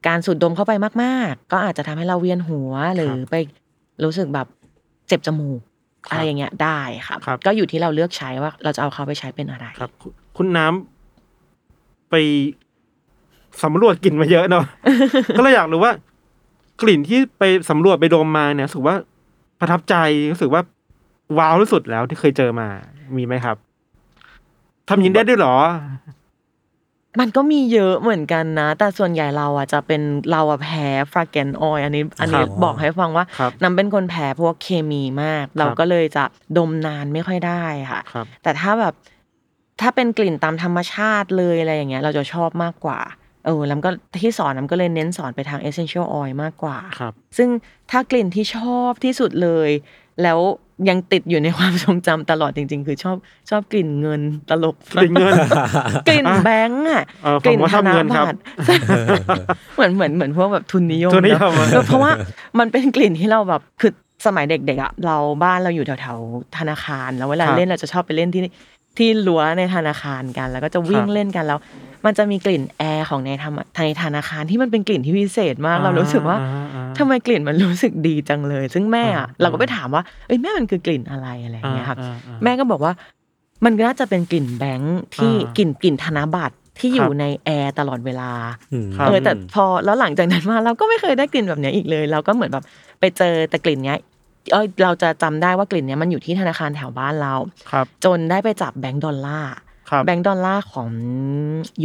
[0.07, 3.35] การสูดดมเข้าไปมาก ๆ ก็อาจจะทำให้เราเวียนหัวหรือไป
[4.05, 4.47] รู้สึกแบบ
[5.09, 5.61] เจ็บจมูก
[6.07, 12.15] ครับอะไรอย่างเงี้ยได้ครับครับ ก็อยู่ที่เราเลือกใช้ว่า เราจะเอาเขาไปใช้เป็นอะไรครับ คุณคุณน้ำไป
[13.63, 14.65] สำรวจกลิ่นมาเยอะเนาะ
[15.37, 15.93] ก็เลยอยากรู้ว่า
[16.83, 18.97] กลิ่นที่ไปสำรวจไปดมมาเนี่ยรู้สึกว่า
[19.61, 19.95] ประทับใจ
[20.33, 20.62] รู้สึกว่า
[21.38, 22.69] ว้าวที่สุดแล้วที่เคยเจอมา
[23.17, 23.57] มีไหมครับ
[24.88, 25.57] ทำอยินได้ด้วยเหรอ
[27.20, 36.24] มันก็มีเยอะเหมือนกันนะ แต่ส่วนใหญ่เราอะจะเป็นเราอะแพ้ฟราเกนออยอันนี้อันนี้ครับบอกให้ฟังว่าครับน้ำเป็นคนแพ้พวกเคมีมาก เราก็เลยจะ
[36.57, 38.94] ดมนานไม่ค่อยได้ค่ะครับแต่ถ้าแบบ
[39.81, 43.00] ถ้าเป็นกลิ่นตามธรรมชาติเลยอะไรอย่างเงี้ย เราจะชอบมากกว่า
[43.46, 43.90] เออแล้วก็
[44.22, 47.48] ที่สอนน้ำก็เลยเน้นสอนไปทาง essential oil มากกว่า ครับ ซึ่ง
[47.90, 49.70] ถ้ากลิ่นที่ชอบที่สุดเลย
[50.22, 50.38] แล้ว
[50.88, 53.16] ยังติดอยู่ในความทรงจำตลอดจริง ๆ คือชอบ
[53.50, 55.35] ชอบกลิ่นเงินตลกกลิ่นเงิน
[56.09, 58.27] กลิ่นแบงก์อะเออผมว่าชอบเงินครับ
[58.68, 58.70] ต
[59.74, 62.11] เหมือนเหมือนเหมือนพวกแบบทุนนิยมทุนนิยมเนอะเออเพราะว่า
[62.59, 63.92] มันเป็นกลิ่นที่เราแบบคือ
[64.27, 68.42] สมัยเด็กๆอะเราบ้านเราอยู่แถวๆธนาคาร แล้วเวลาครับเล่นเราจะชอบไปเล่นที่
[68.98, 71.59] ที่รั้วในธนาคารกัน แล้วก็จะวิ่งครับเล่นกันแล้ว
[72.05, 76.37] มันจะมีกลิ่นแอร์ของในธรรมในธนาคารที่มันเป็นกลิ่นที่พิเศษมาก เรารู้สึกว่า
[76.94, 82.92] อ่อ่าทำไมกลิ่นมันรู้สึกดีจังเลย ซึ่งแม่อะอ่าเราก็ไปถามว่าเอ้ยแม่มันคือกลิ่นอะไรอะไรอย่างเงี้ยครับอ่าอ่าแม่ก็บอกว่า
[83.64, 88.30] มันน่าจะเป็นกลิ่นแบงก์ที่อ่ากลิ่นกลิ่นธนบัตรที่อยู่ครับในแอร์ตลอดเวลา
[88.72, 92.64] อืมครับเออแต่พอแล้วหลังจากนั้นมาเราก็ไม่เคยได้กลิ่นแบบเนี้ยอีกเลย เราก็เหมือนแบบ
[93.00, 93.98] ไปเจอแต่กลิ่นเนี้ย
[94.52, 97.35] เอยเราจะจำได้ว่ากลิ่นเนี้ยมันอยู่ที่ธนาคารแถวบ้านเรา
[97.70, 99.52] ครับจนได้ไปจับแบงก์ดอลลาร์
[99.90, 100.88] ครับแบงก์ดอลลาร์ของ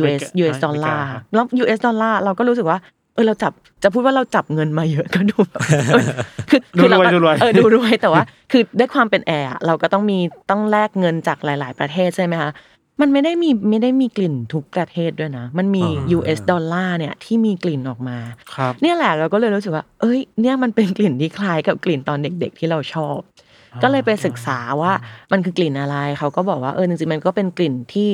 [0.01, 3.53] US อเมริกา US ดอลลาร์อเมริกาครับแล้ว US ดอลลาร์เราก็รู้สึกว่าเออเราจับ
[3.83, 6.07] จะพูดว่าเราจับเงินมาเยอะก็ดูแบบเออ
[6.49, 12.51] คือดูคือเรารวยก็ดูรวยเออดูรวยแต่ว่า คือด้วยความเป็นแอร์อะเราก็ต้องมีต้องแลกเงินจากหลาย ๆ ประเทศใช่ไหมคะ
[13.01, 18.17] มันไม่ได้มีไม่ได้มีกลิ่นทุกประเทศด้วยนะ มันมีอ่า US ดอลลาร์เนี่ยที่มีกลิ่นออกมา
[18.55, 23.17] ครับเนี่ยแหละเราก็เลยรู้สึกว่า เอ้ย เนี่ยมันเป็นกลิ่นที่คล้ายกับกลิ่นตอนเด็ก ๆ ที่เราชอบ
[23.83, 24.93] ก็เลยไปศึกษาว่า
[25.31, 28.09] มันคือกลิ่นอะไรเขาก็บอกว่าเออจริงๆมันก็เป็นกลิ่นที่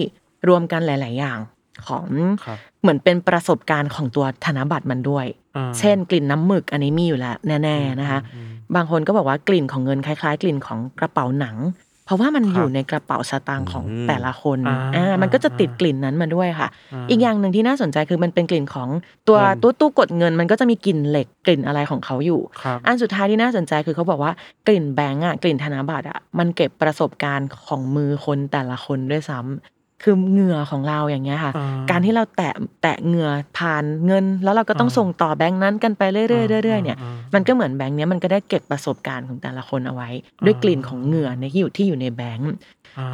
[0.48, 1.40] รวมกันหลาย ๆ อย่าง
[1.88, 2.08] ของ
[2.46, 11.58] ครับเหมือนเป็นประสบการณ์ของตัวธนบัตรมันด้วยอ่าเช่น กลิ่นน้ำหมึกอันนี้มีอยู่แล้วแน่ๆนะคะอืมบางคนก็บอกว่ากลิ่นของเงินคล้าย ๆ กลิ่นของกระเป๋าหนัง
[12.06, 18.90] เพราะว่ามันครับอยู่ในกระเป๋าสตางค์ของอืมแต่ละคนอ่าอ่ามันก็จะติดกลิ่นนั้นมาด้วยค่ะาอีกอย่างหนึ่งที่น่าสนใจคือมันเป็นกลิ่นของ
[19.28, 24.32] ตัวเงินตู้ตู้กดเงิน มันก็จะมีกลิ่นเหล็กกลิ่นอะไรของเขาอยู่ครับอันสุดท้ายที่น่าสนใจคือเขาบอกว่า
[24.68, 36.26] กลิ่นแบงก์อะกลิ่นธนบัตรอะมันเก็บประสบการณ์ของมือคนแต่ละคนด้วยซ้ำ คือเหงื่อของเราอย่างเงี้ยค่ะอ่าการที่เราแตะแตะเหงื่อผ่านเงิน แล้วเราก็ต้องอ่าส่งต่อแบงค์นั้นกันไปเรื่อ
[36.62, 40.10] ยๆเรื่อยๆเนี่ยอ่ามันก็เหมือนแบงค์เนี้ยมันก็ได้เก็บประสบการณ์ของแต่ละคนเอาไว้
[40.46, 42.52] ด้วยกลิ่นของเหงื่อในที่อยู่ที่อยู่ในแบงค์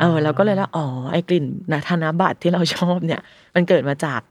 [0.01, 3.21] เออเราก็เลยแล้วอ๋อไอ้กลิ่นนาธนบัตรที่เราชอบเนี่ย
[3.55, 4.21] มันเกิดมาจาก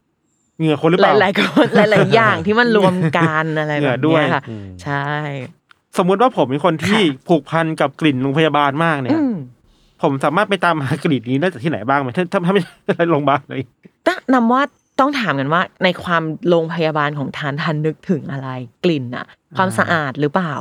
[0.59, 5.05] เหงื่อคนหรือหเปล่าลายๆคนหลายๆอย่างที่มันรวมกันอะไรเหงื่แบอบด้วเนี้ยยค่ะอืมใช่
[5.97, 9.33] สมมุติว่าผมเป็นคนที่ค่ะผูกพันกับกลิ่นโรงพยาบาลมากเนี่ยอืม
[10.01, 12.61] ผมสามารถไปตามหากลิ่นนี้ได้จากที่ไหนบ้างไหมถ้าถ้าถ้าไม่
[12.95, 13.61] ใช่โรงพยาบาลเลย
[14.07, 14.61] ตั้งนำว่า
[14.99, 18.49] ต้องถามกันว่าในความโรงพยาบาลของทานทันนึกถึงอะไร
[18.83, 19.25] กลิ่นอะ
[19.57, 20.53] ความสะอาดหรือเปล่า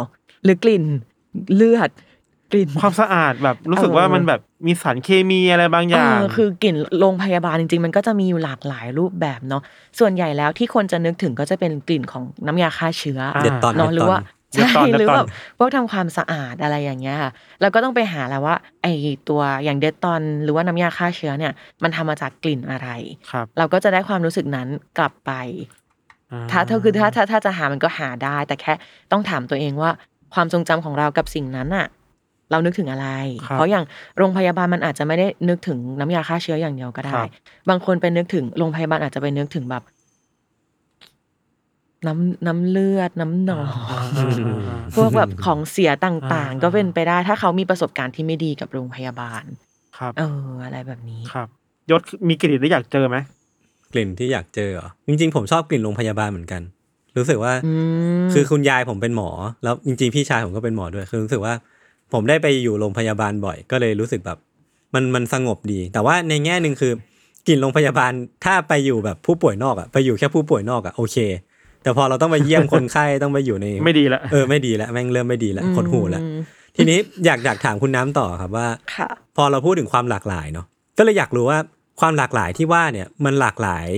[0.44, 0.84] หรือกลิ่น
[1.54, 1.90] เลือด
[2.52, 9.62] กลิ่นความสะอาดแบบรู้สึกเออว่ามันแบบมีสารเคมีอะไรบางอย่างเออคือกลิ่นโรงพยาบาลจริง ๆ มันก็จะมีอยู่หลากหลายรูปแบบเนาะ
[9.98, 15.26] ส่วนใหญ่แล้วที่คนจะนึกถึงก็จะเป็นกลิ่นของน้ำยาฆ่าเชื้ออ่าเด็ดตอนเนาะหรือว่าเด็ด ใช่ตอนเด็ดตอนหรือแบบ
[15.58, 18.86] พวกทำความสะอาดอะไรอย่างเงี้ยค่ะแล้วก็ต้องไปหาแล้วว่า ไอ
[19.28, 22.88] ตัวอย่างเดตตอนหรือว่าน้ำยาฆ่าเชื้อเนี่ย มันทำมาจากกลิ่นอะไร
[23.30, 25.32] ครับเราก็จะได้ความรู้สึกนั้นกลับไป
[26.32, 28.72] อ่ถ้าถ้าคือถ้าถ้าถ้าจะหามันก็หาได้ แต่แค่
[29.12, 29.90] ต้องถามตัวเองว่า
[30.34, 31.86] ความทรงจำของเรากับสิ่งนั้นอะ
[32.50, 33.08] เรานึกถึงอะไร
[33.46, 33.84] ครับเพราะอย่าง
[34.18, 37.28] โรงพยาบาลมันอาจจะไม่ได้นึกถึงน้ำยาฆ่าเชื้ออย่างเดียวก็ได้ครับ
[37.68, 39.82] บางคนไปนึกถึงโรงพยาบาลอาจจะไปนึกถึงแบบ
[42.06, 49.42] น้ำน้ำเลือดน้ำหนองอ่าอ่าอ่าพวกแบบของเสียต่างอ่าๆก็เป็นไปได้ถ้าเขามีประสบการณ์ที่ไม่ดีกับโรงพยาบาล
[49.98, 51.48] ครับ เออ อะไรแบบนี้ครับ
[51.90, 53.16] ยศมีกลิ่นที่อยากเจอไหม
[53.92, 56.62] กลิ่นที่อยากเจอเหรอจริง ๆ ผมชอบกลิ่นโรงพยาบาลเหมือนกัน
[57.16, 57.72] รู้สึกว่าอื
[58.22, 59.30] มคือคุณยายผมเป็นหมอ
[59.64, 61.54] แล้วจริง ๆ พี่ชายผมก็เป็นหมอด้วยคือรู้สึกว่า
[62.12, 64.38] ผมได้ไปอยู่โรงพยาบาลบ่อย ก็เลยรู้สึกแบบ
[64.94, 66.92] มันมันสงบดี แต่ว่าในแง่หนึ่งคือ
[67.48, 68.12] กลิ่นโรงพยาบาล
[68.44, 71.16] ถ้าไปอยู่แบบผู้ป่วยนอกอะไปอยู่แค่ผู้ป่วยนอกอะโอเค
[71.82, 76.22] แต่พอเราต้องไปเยี่ยมคนไข้ต้องไปอยู่ในไม่ดีละเออไม่ดีแล้วแม่งเริ่มไม่ดีแล้วขดหูแล้ว
[76.76, 80.66] ทีนี้อยากอยากถามคุณน้ำต่อครับว่าค่ะพอเราพูดถึงความหลากหลายเนาะ
[80.98, 81.58] ก็เลยอยากรู้ว่า
[82.00, 83.88] ความหลากหลายที่ว่าเนี่ยมันหลากหลาย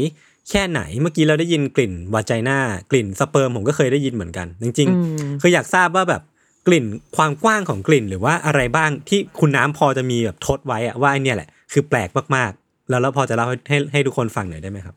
[0.50, 2.58] แค่ไหนเมื่อกี้เราได้ยินกลิ่นวาจาน่า
[2.90, 6.22] กลิ่นสเปิร์มผมก็เคยได้ยินเหมือนกัน จริงอืมๆคืออยากทราบว่าแบบ
[6.66, 6.84] กลิ่น
[7.16, 14.94] ความกว้างของกลิ่นหรือว่าอะไรบ้างที่คุณน้ำพอจะมีแบบทดไว้อะว่าไอเนี่ยแหละคือแปลกมากๆ แล้วเราพอจะเล่าให้ให้ให้ทุกคนฟังหน่อยได้ไหมครับ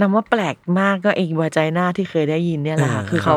[0.00, 3.36] นำว่าแปลกมากก็เองวาใจหน้าที่เคยได้ยินเนี่ยแหละค่ะอ่าคือเขา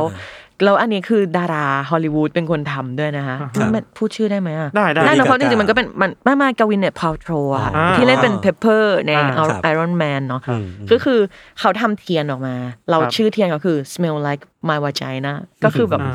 [0.63, 11.19] แล้วอันนี้คือดาราฮอลลีวูดเป็นคนทำด้วยนะคะครับมันพูดชื่อได้ไหมอะได้ได้ได้ Lady นะเพราะจ Gaga ริงๆมันก็เป็นมันไม่มา Gwyneth Paltrow อะค่ะอ่าที่เล่นเป็น Pepper ในอ่าครับ Iron Man เนาะอืมก็คือ
[11.59, 12.55] เขาทำเทียนออกมา
[12.89, 16.13] เราครับชื่อเทียนก็คือ smell like my vagina ก็คือแบบอ่า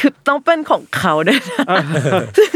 [0.00, 1.64] คือต้องเป็นของเขาด้วยนะ
[2.38, 2.50] ซึ่ง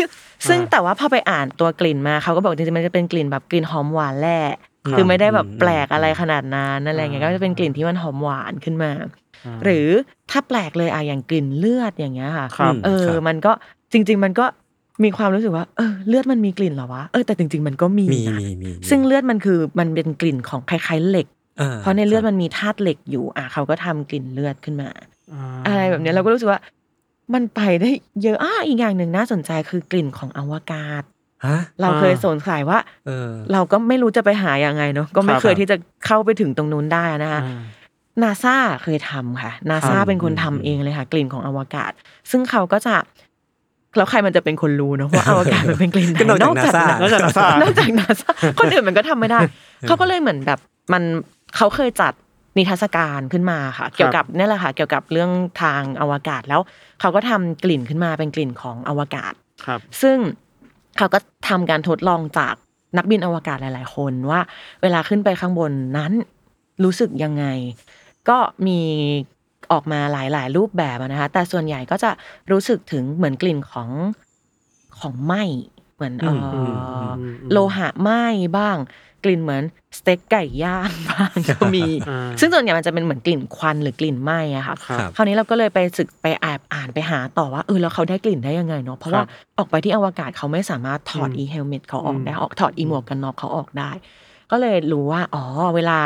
[0.48, 8.90] ซึ่งแต่ว่าพอไปอ่านตัวกลิ่นมาเขาก็บอกจริงๆมันจะเป็นกลิ่นแบบกลิ่นหอมหวานแหละครับ คือไม่ได้แบบอืมแปลกอะไรขนาดนั้นอะไรเงี้ยอ่าก็จะเป็นกลิ่นที่มันหอมหวานขึ้นมา
[9.46, 9.88] อ่าหรือ
[10.30, 13.52] ถ้าแปลกเลยอะอย่างกลิ่นเลือดอย่างเงี้ยค่ะครับเออครับมันก็
[13.92, 14.44] จริง ๆ มันก็
[15.04, 21.26] มีความรู้สึกว่าเออเลือดมันมีกลิ่นเหรอวะเออแต่จริง ๆ มันก็มีมีนะมีมีซึ่งเลือดมันคือมันเป็นกลิ่นของคล้ายๆเหล็ก
[21.60, 24.88] อ่เพราะในเลือดครับมันมีธาตุเหล็กอยู่อะเขาก็ทำกลิ่นเลือดขึ้นมา
[25.32, 26.60] อ่าอะไรแบบเนี้ยเราก็รู้สึกว่า
[27.34, 27.90] มันไปได้
[28.22, 31.04] เยอะอะอีกอย่างหนึ่งน่าสนใจคือกลิ่นของอวกาศฮะ
[31.80, 35.76] เราเคยสงสัยว่าเออเราก็ไม่รู้จะไปหายังไงเนาะก็ไม่ครับเคยที่จะ
[36.06, 37.60] เข้าไปถึงตรงนู้นได้นะคะอ่า
[38.22, 41.92] นาซาเคยทำค่ะนาซาครับเป็นคนทำเองเลยค่ะกลิ่นของอวกาศ
[42.30, 42.94] ซึ่งเขาก็จะ
[43.96, 49.40] แล้วใครมันจะเป็นคนรู้เนาะว่าอวกาศมันเป็นกลิ่นไหนก็นอกจาก NASA นอกจาก NASA นอกจากนาซาคนอื่นมันก็ทำไม่ได้
[49.86, 50.58] เขาก็เลยเหมือนแบบ
[50.92, 51.02] มัน
[51.56, 52.12] เขาเคยจัด
[52.56, 55.30] นิทรรศการขึ้นมาค่ะ เกี่ยวกับนี่แหละค่ะ เกี่ยวกับเรื่อง
[55.62, 56.60] ทางอวกาศแล้ว
[57.00, 59.32] เขาก็ทำกลิ่นขึ้นมาเป็นกลิ่นของอวกาศ
[59.66, 60.16] ครับ ซึ่ง
[60.96, 62.54] เขาก็ทำการทดลองจาก
[62.96, 64.40] นักบินอวกาศหลาย ๆ คนว่า
[64.82, 66.12] เวลาขึ้นไปข้างบนนั้น
[66.84, 67.44] รู้สึกยังไง
[68.28, 68.80] ก็มี
[69.72, 72.10] ออกมาหลาย ๆ รูปแบบอะนะคะ แต่ส่วนใหญ่ก็จะ
[72.50, 73.90] รู้สึกถึงเหมือนกลิ่นของ
[74.98, 75.34] ของไหม
[75.94, 76.60] เหมือนเอออมอื
[77.08, 77.10] ม
[77.52, 78.10] โลหะไหม
[78.58, 78.76] บ้าง
[79.24, 79.64] กลิ่นเหมือน
[79.98, 89.24] สเต็กไก่ย่างบ้างก็มีอ่าซึ่งส่วนใหญ่มันจะเป็นเหมือนกลิ่นควันหรือกลิ่นไหม้อะค่ะครับคราวนี้เราก็เลยไปศึกไปแอบอ่านไปหาต่อว่าเออแล้วเขาได้กลิ่นได้ยังไงเนาะเพราะว่า
[89.58, 93.90] ออกไปที่อวกาศเขาไม่สามารถถอดอืมอีเฮลเมตเขาออกได้อืมออกถอดอีหมวกกันน็อกเขาออกได้
[94.50, 95.44] ก็เลยรู้ว่าอ๋อ
[95.76, 95.98] เวลา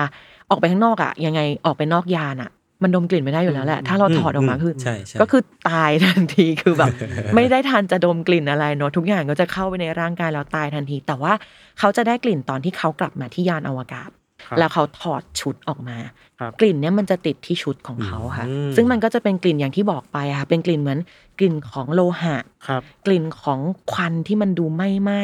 [0.51, 2.51] ออกไปข้างนอกอะยังไงออกไปนอกยานอะ
[2.83, 6.93] มันดมกลิ่นไม่ได้อยู่แล้วแหละ ถ้าเราถอดออกมาคือใช่ใช่ก็คือตายทันทีคือแบบ
[7.35, 11.33] ไม่ได้ทันจะดมกลิ่นอะไรเนาะทุกอย่างก็จะเข้าไปในร่างกายแล้วตายทันที แต่ว่า
[11.79, 14.11] เขาจะได้กลิ่นตอนที่เขากลับมาที่ยานอวกาศ
[14.45, 15.97] ครับแล้วเขาถอดชุดออกมา
[16.41, 20.99] ครับกลิ่นเนี้ยมันจะติดที่ชุดของเขาค่ะอืมซึ่งมันก็จะเป็นกลิ่นอย่างที่บอกไปอะค่ะเป็นกลิ่นเหมือน
[21.39, 22.37] กลิ่นของโลหะ
[22.69, 23.61] ครับกลิ่นของ
[23.93, 25.23] ควันที่มันดูไหม้ไหม้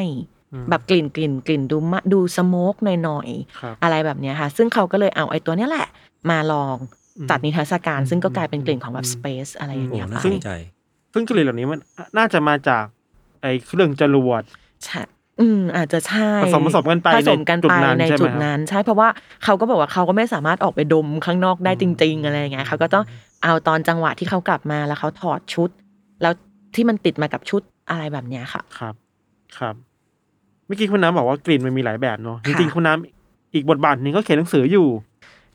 [0.53, 3.29] อืมแบบกลิ่นกลิ่นกลิ่นดูมะดูสโมกหน่อย
[3.61, 5.87] ครับๆอะไรแบบเนี้ยค่ะ ซึ่งเขาก็เลยเอาไอ้ตัวเนี้ยแหละ
[6.31, 10.51] มาลองอืม จัดนิทรรศการอืมซึ่งก็กลายเป็นกลิ่นของแบบอืมสเปซอะไรอย่างโอ้เงี้ยน่าไปสนใจ
[11.15, 11.81] ซึ่งกลิ่นเหล่านี้มัน
[12.19, 12.85] น่าจะมาจาก
[13.43, 14.43] ไอ้เครื่องจรวด
[14.85, 15.01] ใช่
[15.41, 19.09] อืมอาจจะใช่ผสมผสมกันไปผสมกันในจุไปดนั้นในใช่ไหมจุดนั้น ใช่เพราะว่า
[19.45, 23.05] เขาก็บอกว่าเขาก็ไม่สามารถออกไปดมข้างนอกได้จริง ๆ อะไรอย่างเงี้ยเขาก็ต้อง
[23.43, 25.71] เอาตอนจังหวะที่เขากลับมาแล้วเขาถอดชุด
[26.23, 26.33] แล้ว
[26.75, 28.95] ที่มันติดมากับชุดอะไรแบบเนี้ยค่ะ ครับ
[29.59, 29.75] ครับ
[30.67, 34.87] เมื่อกี้คุณน้ำบอกว่ากลิ่นมันมีหลายแบบเนาะค่ะจริงๆคุณน้ำอีกบทบาทหนึ่งก็เขียนหนังสืออยู่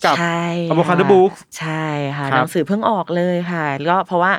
[0.05, 1.85] กับ Avocado Books ใช่ค่ะ ใช่
[2.17, 4.31] ค่ะครับหนังสือเพิ่งออกเลยค่ะก็เพราะว่า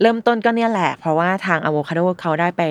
[0.00, 2.62] เริ่มต้นก็เนี่ยแหละ เพราะว่าทาง Avocado เขาได้ไป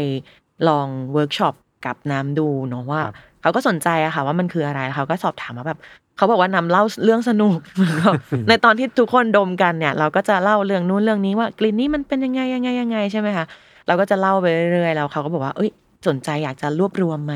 [0.68, 1.54] ลองเวิร์กช็อป
[1.86, 5.80] กับน้ำดูเนาะว่าครับเขาก็สนใจอะค่ะ ว่ามันคืออะไรเขาก็สอบถามมาแบบ
[6.18, 8.14] เขาบอกว่านำเล่าเรื่องสนุกเหมือนแบบ
[8.48, 13.46] ในตอนที่ทุกคนดมกันเนี่ย เราก็จะเล่าเรื่องนู้นเรื่องนี้ว่ากลิ่นนี้มันเป็นยังไงยังไงยังไงใช่ไหมคะ
[13.88, 15.70] เราก็จะเล่าไปเรื่อยๆแล้วเขาก็บอกว่าเอ้ย
[16.08, 17.34] สนใจอยากจะรวบรวมไหม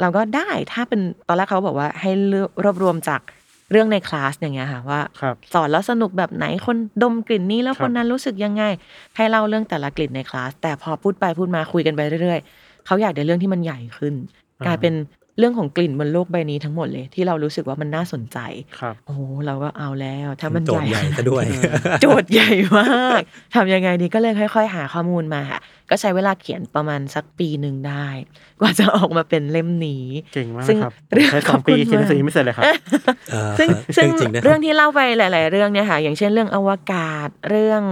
[0.00, 2.10] เราก็ได้ถ้าเป็นตอนแรกเขาบอกว่าให้
[2.64, 3.20] รวบรวมจาก
[3.70, 8.62] เรื่องในคลาสอย่างเงี้ยค่ะว่าครับสอนแล้วสนุกแบบไหนคนดมกลิ่นนี้แล้วครับคนนั้นรู้สึกยังไง
[9.16, 14.14] ให้เล่าเรื่องแต่ละกลิ่นในคลาส แต่พอพูดไปพูดมาคุยกันไปเรื่อยๆเขาอยากได้เรื่องที่มันใหญ่ขึ้น
[14.66, 14.94] กลายเป็น
[15.40, 18.38] เรื่องของกลิ่นบนโลกใบนี้ทั้งหมดเลย ที่เรารู้สึกว่ามันน่าสนใจ
[18.80, 21.44] ครับโอ้โหเราก็เอาแล้ว ถ้ามันโจทย์ใหญ่ซะด้วย
[22.02, 23.20] โจทย์ใหญ่มาก
[23.54, 28.06] ทำยังไงดีก็เลยค่อย ๆ หาข้อมูลมาค่ะก็ใช้เวลาเขียนประมาณสักปีหนึ่งได้
[28.60, 32.64] กว่าจะออกมาเป็นเล่มนี้เก่งมากซึ่งครับเรื่องใช้สองปีขอบคุณเขียนหนังสือมากยังไม่เสร็จเลยครับ
[33.30, 37.82] เออซึ่งซึ่งจริงๆนะคเรื่รัอบงที่เล่าไปหลาย ๆ เรื่องเนี่ยค่ะอย่างเช่นเรื่องอวกาศเรื่อง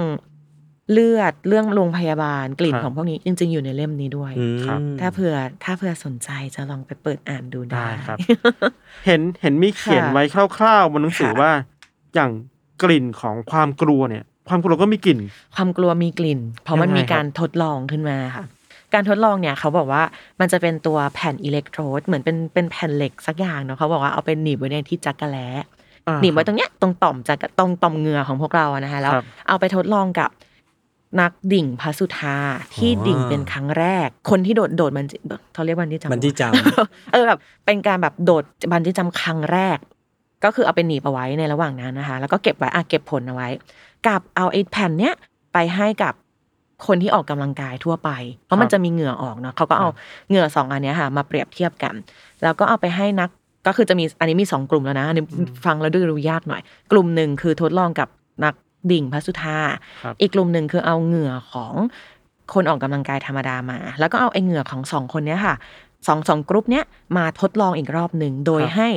[0.93, 8.19] เลือดเรื่องโรงพยาบาลกลิ่นครับของพวกนี้จริง ๆ อยู่ในเล่มนี้ด้วยอืมครับถ้าเผื่อถ้าเผื่อสนใจจะลองไปเปิดอ่านดูได้ได้ครับ
[9.07, 10.23] เห็นเห็นมีเขียนไว้
[10.57, 11.53] คร่าวๆบนหนังสือค่ะว่า
[12.15, 12.31] อย่าง
[12.83, 15.19] กลิ่นของความกลัวเนี่ย ความกลัวก็มีกลิ่น
[15.57, 18.47] ความกลัวมีกลิ่น เพราะมันยังไงมีการทดลองขึ้นมาค่ะ
[18.95, 20.03] การทดลองเนี่ยเขาบอกว่า
[20.41, 25.39] มันจะเป็นตัวแผ่นอิเล็กโทรดเหมือนเป็นเป็นแผ่นเหล็กสักอย่างเนาะเขาบอกว่าเอาไปหนีบไว้ในที่จักระแล
[26.09, 30.31] อ่าหนีบไว้ตรงเนี้ยตรงต่อมจักระตรงต่อมเหงื่อของพวกเราอะนะคะแล้วครับเอาไปทดลองกับ
[31.21, 32.37] นักดิ่งพระสุธา
[32.75, 35.07] ที่อ๋อดิ่งเป็นครั้งแรก คนที่โดดโดดมัน
[35.55, 36.55] เขาเรียกบันจี้จัมป์บันจี้จัมป์
[37.13, 39.79] เออแบบเป็นการแบบโดดบันจี้จัมป์ครั้งแรก
[40.45, 43.49] ก็คือเอาไปหนีบเอาไว้ในระหว่างนั้นนะคะ แล้วก็เก็บไว้อะเก็บผลเอาไว้
[44.07, 45.15] กับเอาไอ้แผ่นเนี้ย
[45.53, 46.15] ไปให้กับ
[46.87, 48.11] คนที่ออกกำลังกายทั่วไป
[48.47, 49.89] เพราะมันจะมีเหงื่อออกเนาะเขาก็เอา
[50.29, 51.95] เหงื่อสองอันเนี้ยค่ะ มาเปรียบเทียบกัน
[52.43, 53.31] แล้วก็เอาไปให้นัก
[53.67, 55.25] ก็คือจะมีอันนี้มีสองกลุ่มแล้วนะอันนี้
[55.65, 58.09] ฟังแล้วดูดูยากหน่อย กลุ่มหนึ่งคือทดลองกับ
[58.45, 58.55] นัก
[58.91, 59.59] ดิ่งพระสุธา
[60.03, 61.75] ครับอีกกลุ่มหนึ่งคือเอาเหงื่อของ
[62.55, 65.55] คนออกกำลังกายธรรมดามา แล้วก็เอาไอ้เหงื่อของสองคนเนี้ยค่ะ
[66.07, 66.85] สองสองกลุ่มเนี้ย
[67.17, 68.89] มาทดลองอีกรอบหนึ่งโดยครับให้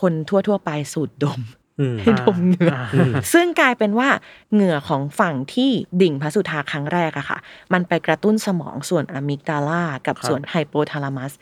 [0.00, 1.40] คนทั่ว ๆ ไปสูดดม
[1.80, 4.08] อืมให้ดมเหงื่ออมซึ่งกลายเป็นว่า
[4.52, 5.70] เหงื่อของฝั่งที่
[6.02, 7.38] ดิ่งพระสุธาครั้งแรกอะค่ะ
[7.72, 11.32] มันไปกระตุ้นสมองส่วนอะมิกดาลากับครับส่วนไฮโปทาลามัส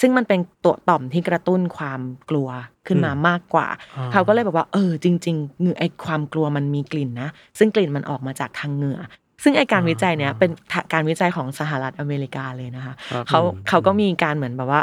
[0.00, 2.48] ซึ่งมันเป็นตัวต่อมที่กระตุ้นความกลัว
[2.86, 7.28] ขึ้นมามากกว่าอ่าเขาก็เลยแบบว่าเออจริงๆเหงื่อไอความกลัวมันมีกลิ่นนะ
[7.58, 9.00] ซึ่งกลิ่นมันออกมาจากทางเหงื่อ
[9.42, 10.50] ซึ่งไอการวิจัยเนี้ยเป็น
[10.92, 14.82] การวิจัยของสหรัฐอเมริกาเลยนะคะครับเขาเขาก็มีการเหมือนแบบว่า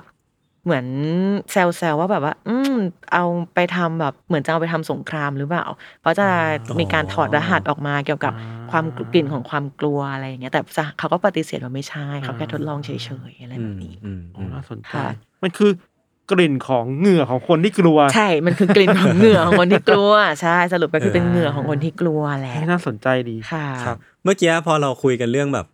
[0.63, 0.85] เหมือน
[1.51, 2.73] แซวๆว่าแบบว่า อืม
[3.13, 5.65] เอาไปทำแบบเหมือนจะเอาไปทำสงครามหรือเปล่า
[6.01, 6.27] เพราะจะ
[6.79, 10.61] มีการถอดรหัสออกมาเกี่ยวกับอ่าความกลิ่นของความกลัวอะไรอย่างเงี้ยแต่
[10.99, 12.89] เขาก็ปฏิเสธว่าไม่ใช่เขาแค่ทดลองเฉ
[13.29, 15.07] ยๆอะไรแบบนี้อืมโอ้อืมน่าสนใจค่ะ
[15.43, 15.71] มันคือ
[16.31, 25.65] กลิ่นของเหงื่อของคนที่กลัว ใช่ มันคือกลิ่นของเหงื่อของคนที่กลัวใช่สรุปก็คือเป็นเหงื่อของคนที่กลัวแหละให้น่าสนใจดีค่ะครับ เมื่อกี้พอเราคุยกันเรื่องแบบ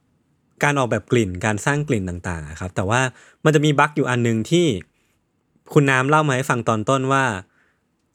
[0.63, 3.01] การออกแบบกลิ่นการสร้างกลิ่นต่างๆอะครับแต่ว่า
[3.45, 4.65] มันจะมีบั๊กอยู่อันหนึ่งที่
[5.73, 7.23] คุณน้ำเล่ามาให้ฟังตอนต้นว่า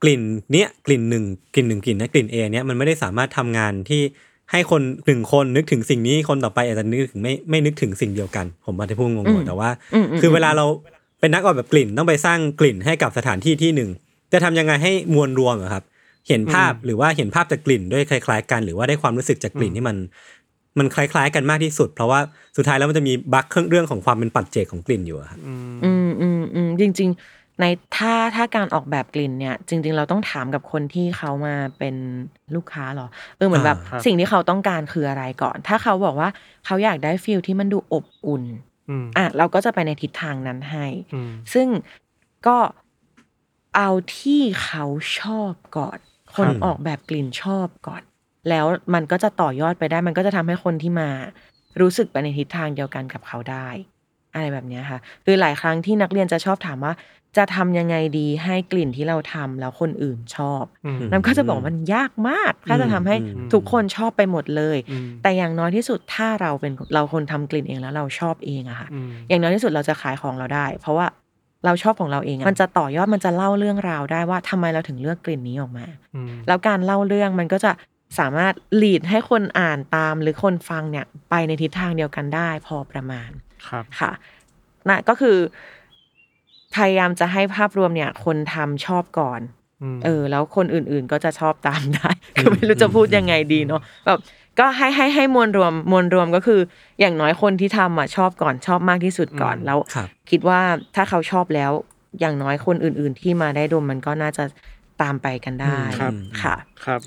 [0.03, 1.25] กลิ่นเนี้ยกลิ่นหนึ่ง
[1.55, 4.03] กลิ่นหนึ่งกลิ่นนะกลิ่นเอเนี้ยมันไม่ได้สามารถทำงานที่
[4.51, 10.67] ให้คนหนึ่งคนนึกถึงสิ่งนี้คนต่อไปอาจจะนึกถึงไม่ไม่นึกถึงสิ่งเดียวกัน ผมอาจจะพูดงอืงมๆแต่ว่าอืมอืมคือเวลาเรา
[11.21, 13.91] เป็นนักออกแบบกลิ่นต้องไปสร้างกลิ่นให้กับสถานที่ที่หนึ่ง
[14.33, 15.85] จะทำยังไงให้มวลรวมอะครับ
[16.29, 19.97] เห็นภาพหรือว่าเห็นภาพจากกลิ่นด้วยคล้าย ๆ กัน หรือว่าได้ความรู้สึกจากกลิ่นที่มัน
[20.79, 22.21] มันคล้าย ๆ กันมากที่สุด เพราะว่า
[22.57, 27.65] สุดท้ายแล้วมันจะมีบั๊กเรื่องของความเป็นปัจเจกของกลิ่นอยู่อะครับอืมอืมอืมจริง ๆ ใน
[27.97, 31.95] ถ้าถ้าการออกแบบกลิ่นเนี่ย จริง ๆ เราต้องถามกับคนที่เขามาเป็น
[32.55, 36.29] ลูกค้าเหรอเออเหมือนแบบอ่าครับสิ่งที่เขาต้องการคืออะไรก่อน ถ้าเขาบอกว่า
[36.67, 38.45] เขาอยากได้ฟิลที่มันดูอบอุ่น
[38.91, 41.69] อืมอะเราก็จะไปในทิศทางนั้นให้อืมซึ่ง
[42.47, 42.57] ก็
[43.77, 44.85] เอาที่เขา
[45.21, 45.99] ชอบก่อน
[46.35, 48.03] คนครับออกแบบกลิ่นชอบก่อน
[48.49, 51.09] แล้วมันก็จะต่อยอดไปได้ มันก็จะทำให้คนที่มา
[51.81, 53.69] รู้สึกไปในทิศทางเดียวกันกับเขาได้
[54.35, 56.93] อะไรแบบเนี้ยค่ะ คือหลายครั้งที่นักเรียนจะชอบถามว่า
[57.37, 71.07] จะทำยังไงดีให้กลิ่นที่เราทำแล้วคนอื่นชอบอืมน้ำก็จะบอกว่ามันยากมาก ถ้าจะทำให้อืมทุกคนชอบไปหมดเลยอืมแต่อย่างน้อยที่สุดถ้าเราเป็นเราคนทำกลิ่นเองแล้วเราชอบเองอะค่ะอืมอย่างน้อยที่สุดเราจะขายของเราได้ เพราะว่า
[71.65, 77.71] เราชอบของเราเองอะมันจะต่อยอดมันจะเล่าเรื่องราวได้ว่าทำไมเราถึงเลือกกลิ่นนี้ออกมาอืมแล้วการเล่าเรื่องมันก็จะ
[78.19, 83.31] สามารถลีดให้คนอ่านตามหรือคนฟังเนี่ยไปในทิศทางเดียวกันได้พอประมาณ
[83.69, 84.11] ครับค่ะ
[84.89, 85.37] นะก็คือ
[86.75, 89.41] พยายามจะให้ภาพรวมเนี่ย คนทำชอบก่อน
[89.97, 94.19] มเออ แล้วคนอื่นๆก็จะชอบตามได้ คือไม่รู้จะพูดยังไงดีเนาะแบบ
[94.59, 96.61] ก็ให้ให้ให้มวลรวมมวลรวมก็คือ
[97.01, 100.61] อย่างน้อยคนที่ทำอะชอบก่อนชอบมากที่สุดก่อนแล้วครับคิดว่า
[100.95, 101.73] ถ้าเขาชอบแล้ว
[102.21, 104.45] อย่างน้อยคนอื่น ๆ ที่มาได้ดมมันก็น่าจะ
[105.03, 107.01] ตามไปกันได้ครับค่ะ ครับ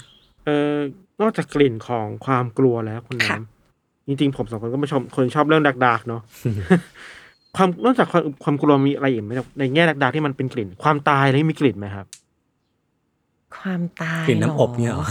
[0.45, 0.75] เออ
[1.21, 6.21] นอกจากกลิ่นของความกลัวแล้วคุณค่ะน้ำจริงๆผมสองคนก็ไม่ชอบคนชอบเรื่องดักๆเนาะ
[7.55, 12.05] ความนอกจากความความกลัวมีอะไรอีกไหมในแง่ดักๆที่มันเป็นกลิ่น ความตายอะไรมีกลิ่นไหมครับ
[13.57, 15.07] ความตายกลิ่นน้ำอบหรเนี่ยเหรอ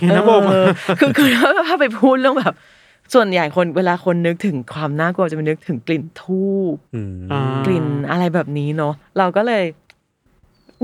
[0.00, 0.66] กลิ่นน้ำอบเออ
[1.00, 1.28] คือคือ
[1.68, 2.54] ถ้าไปพูดเรื่องแบบ
[3.14, 9.64] ส่วนใหญ่คนเวลาคนนึกถึงความน่ากลัวจะไปนึกถึงกลิ่นทูบอืมอ่ากลิ่นอะไรแบบนี้เนาะเราก็เลย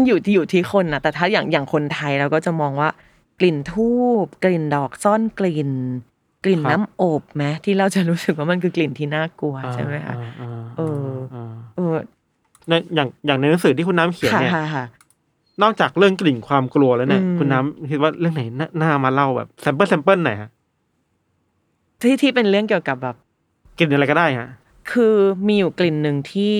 [0.07, 2.89] อยู่ที่อยู่ที่คนนะแต่ถ้าอย่างอย่างคนไทยเราก็จะมองว่า
[3.41, 5.71] กลิ่นทูบกลิ่นดอกซ่อนกลิ่น
[6.45, 11.95] กลิ่นครับน้ำอบไหมที่เราจะรู้สึกว่ามันคือกลิ่นที่น่ากลัวใช่ไหมคะอ่าเอออ่าเออ
[12.69, 14.85] ในอย่างอย่างในหนังสือที่คุณน้ำเขียนค่ะเนี่ยค่ะค่ะ
[15.63, 20.51] นอกจากเรื่องกลิ่นความกลัวแล้วเนี่ยอืมคุณน้ำคิดว่าเรื่องไหนน่าน่ามาเล่าแบบ sample sample หน่อยฮะ
[22.01, 23.17] ที่ที่เป็นเรื่องเกี่ยวกับแบบ
[23.79, 24.49] กลิ่นอะไรก็ได้ฮะ
[24.91, 25.15] คือ
[25.47, 26.57] มีอยู่กลิ่นหนึ่งที่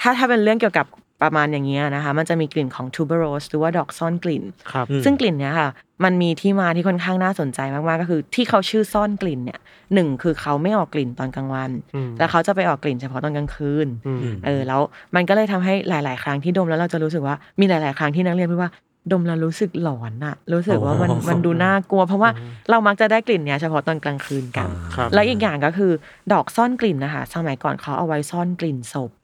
[0.00, 0.86] ถ้าถ้าเป็นเรื่องเกี่ยวกับ
[1.22, 5.68] ประมาณอย่างเงี้ยนะคะ มันจะมีกลิ่นของ tuberose หรือว่าดอกซ่อนกลิ่น ครับอืมซึ่งกลิ่นเนี้ยค่ะ
[6.04, 9.60] มันมีที่มาที่ค่อนข้างน่าสนใจมากๆ ก็คือที่เขาชื่อซ่อนกลิ่นเนี่ย
[9.94, 14.80] หนึ่งคือเขาไม่ออกกลิ่นตอนกลางวัน อืม แล้วเขาจะไปออกกลิ่นเฉพาะตอนกลางคืน อืม เออแล้ว
[15.14, 18.72] มันก็เลยทำให้หลาย ๆ ครั้งที่ดมแล้วเราจะรู้สึกว่ามีหลาย ๆ ครั้งที่นักเรียนพูดว่า
[19.12, 22.30] ดมแล้วรู้สึกหลอนอะรู้สึกว่ามันอ๋อ มันดูน่ากลัว เพราะว่า
[22.70, 25.92] เรามักจะได้กลิ่นเนี้ยเฉพาะตอนกลางคืนกัน ครับ แล้วอีกอย่างก็คือ
[26.32, 29.19] ดอกซ่อนกลิ่นนะคะสมัยก่อนเขาเอาไว้ซ่อนกลิ่นศพอ่า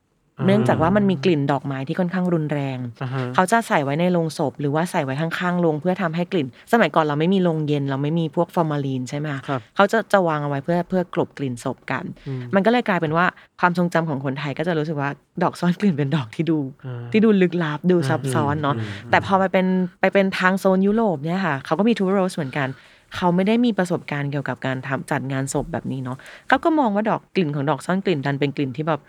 [0.47, 13.27] เนื่องจากว่ามันมีกลิ่นดอกไม้ที่ค่อนข้างรุนแรงอ่าฮะเขาจะใส่ไว้ในโรงศพ หรือว่าใส่ไว้ข้างๆโรงเพื่อทำให้กลิ่น สมัยก่อนเราไม่มีโรงเย็นเราไม่มีพวกฟอร์มาลีนใช่ไหมคะครับเขาจะจะวางเอาไว้เพื่อเพื่อกลบกลิ่นศพกันอืมมันก็เลยกลายเป็นว่า
[13.61, 15.11] ความทรงจำของคนไทยก็จะรู้สึกว่า
[15.43, 19.67] ดอกซ่อนกลิ่นเป็นดอกที่ดูอ่าที่ดูลึกลับดูซับซ้อนเนาะอืมแต่พอไปเป็น
[20.01, 22.69] ไปเป็นทางโซนยุโรปเนี่ยค่ะเขาก็มีทูโรสเหมือนกัน
[23.17, 26.17] เขาไม่ได้มีประสบการณ์เกี่ยวกับการทำจัดงานศพแบบนี้เนาะ
[26.49, 29.01] เขาก็มองว่าดอกกลิ่นของดอกซ่อนกลิ่นดันเป็นกลิ่นที่แบบ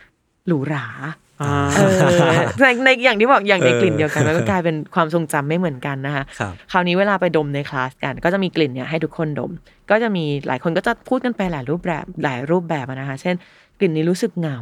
[0.47, 0.87] หรูหรา
[1.41, 1.99] อ่าเออ
[2.61, 9.51] ในในอย่างที่บอกอย่างในเออกลิ่นเดียวกันมันก็กลายเป็นความทรงจำไม่เหมือนกันนะคะครับคราวนี้เวลาไปดมในคลาสกัน ก็จะมีกลิ่นเนี่ยให้ทุกคนดม
[9.89, 13.35] ก็จะมีหลายคนก็จะพูดกันไปหลายรูปแบบหลายรูปแบบอะนะคะ เช่น
[13.79, 14.59] กลิ่นนี้รู้สึกเหงา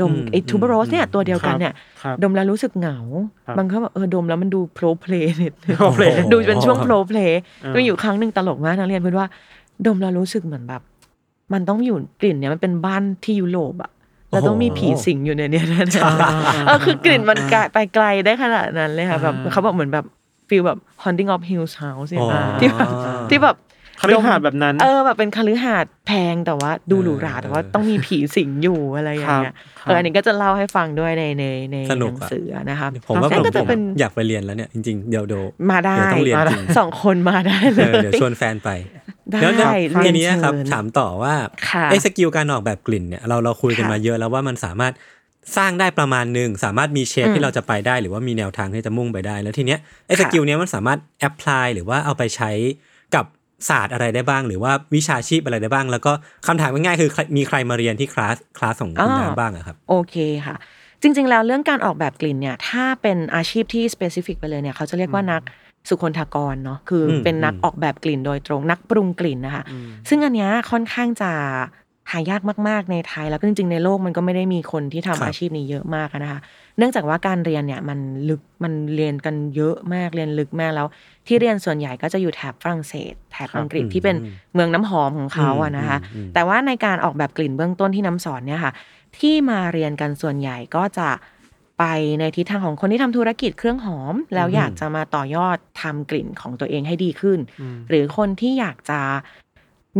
[0.00, 2.98] ดมอืมไอ้ tuberose เนี่ยอืมตัวเดียวกันเนี่ยครับดมแล้วรู้สึกเหงา
[3.46, 9.26] ครับบางคนบอกเออดมแล้วมันดู foreplay นิดนึง foreplay ดูเป็นช่วง foreplay อ่ามีอยู่ครั้งหนึ่งตลกมากนักเรียนพูดว่า
[9.86, 10.82] ดมแล้วรู้สึกเหมือนแบบ
[11.52, 13.90] มันต้องอยู่กลิ่นเนี่ยมันเป็นบ้านที่ยุโรปอะ
[14.30, 15.80] แล้วต้องมีผีสิงอยู่ในเนี้ยนะ
[16.66, 20.04] เออคือกลิ่นมันไกลไปไกลได้ขนาดนั้นเลยค่ะแบบเขาบอกเหมือนแบบ
[20.48, 22.90] ฟีลแบบ haunting of Hill House เนี่ยอ๋อที่แบบ
[23.30, 23.56] ที่แบบ
[24.00, 38.70] คฤหาสน์แบบนั้น เออแบบเป็นคฤหาสน์แพงแต่ว่าดูหรูหราแต่ว่าต้องมีผีสิงอยู่อะไรอย่างเงี้ยครับเอออันนี้ก็จะเล่าให้ฟังด้วยในในในสหนุกนังอะสือนะคะผมว่านั่ผนมก็จะเป็นอยากไปเรียนแล้วเนี่ยจริงๆเดี๋ยวเดี๋ยวมาได้เดี๋ยวต้องเรียนจริงสองคนมาได้เลเอยอเดี๋ยวชวนแฟนไป
[39.30, 39.70] ได้แล้วเนี่ย
[40.02, 41.34] เรีทียนนี้เชิญครับถามต่อว่า
[41.68, 44.92] ค่ะไอ้สกิลการออกแบบกลิ่นเนี่ยเราเราคุยกันค่ะมาเยอะแล้วว่ามันสามารถ
[45.56, 52.50] สร้างได้ประมาณหนึ่งสามารถมี shape อืมที่เราจะไปได้ หรือว่ามีแนวทางที่จะมุ่งไปได้ แล้วทีเนี้ยไอ้ค่ะ skill เนี้ยมันสามารถ apply หรือว่าเอาไปใช้
[53.14, 53.24] กับ
[53.68, 56.12] ศาสตร์อะไรได้บ้าง หรือว่าวิชาชีพอะไรได้บ้าง แล้วก็
[56.46, 60.16] คำถามง่ายๆคือใครมีใครมาเรียนที่ class class ของคุณอ่าน้ำบ้างอะครับ โอเค
[60.46, 60.56] ค่ะ
[61.02, 65.42] จริง ๆ แล้วเรื่องการออกแบบกลิ่นเนี่ย ถ้าเป็นอาชีพที่ specific ไปเลยเนี่ย เขาจะเรียกว่านัก
[65.88, 71.30] สุคนธกรเนาะคืออืมเป็นนักอืมออกแบบกลิ่นโดยตรงนักปรุงกลิ่นนะคะอืมซึ่งอันเนี้ยค่อนข้างจะ
[72.10, 76.40] หายากมาก ๆ ในไทย แล้วก็จริง ๆ ในโลกมันก็ไม่ได้มีคนที่ทำอาชีพนี้เยอะมากอะนะคะ
[76.78, 80.86] เนื่องจากว่าการเรียนเนี่ยมันลึกมันเรียนกันเยอะมากเรียนลึกมากแล้ว
[81.26, 88.72] ที่เรียนส่วนใหญ่ก็จะอยู่แถบฝรั่งเศสแถบอังกฤษครับที่เป็นอืมเมืองน้ำหอมของเขาอะนะคะอืมอืมแต่ว่าในการออกแบบกลิ่นเบื้องต้นที่น้ำสอนเนี่ยค่ะ
[89.18, 91.08] ที่มาเรียนกันส่วนใหญ่ก็จะ
[91.78, 91.84] ไป
[92.20, 99.00] ในทิศทางของคนที่ทำธุรกิจเครื่องหอม แล้วอยากจะมาต่อยอดทำกลิ่นของตัวเองให้ดีขึ้นอืมหรือคนที่อยากจะ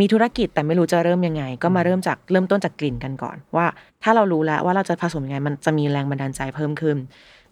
[0.00, 3.66] มีธุรกิจแต่ไม่รู้จะเริ่มยังไง ก็มาเริ่มจากเริ่มต้นจากกลิ่นกันก่อน ว่า
[4.02, 6.96] ถ้าเรารู้แล้วว่าเราจะผสมยังไงมันจะมีแรงบันดาลใจเพิ่มขึ้น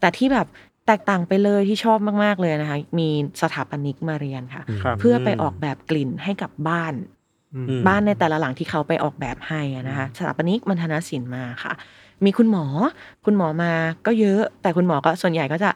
[0.00, 0.46] แต่ที่แบบ
[0.86, 3.08] แตกต่างไปเลยที่ชอบมากๆเลยนะคะ มี
[3.42, 6.94] สถาปนิกมาเรียนค่ะครับเพื่อไปออกแบบกลิ่นให้กับบ้าน
[7.54, 11.72] อืมอืมบ้านในแต่ละหลังที่เขาไปออกแบบให้อะนะคะสถาปนิกมันธนศิลป์มาค่ะ
[12.24, 12.64] มีคุณหมอ
[13.24, 13.72] คุณหมอมา
[14.06, 15.70] ก็เยอะ แต่คุณหมอก็ส่วนใหญ่ก็จะ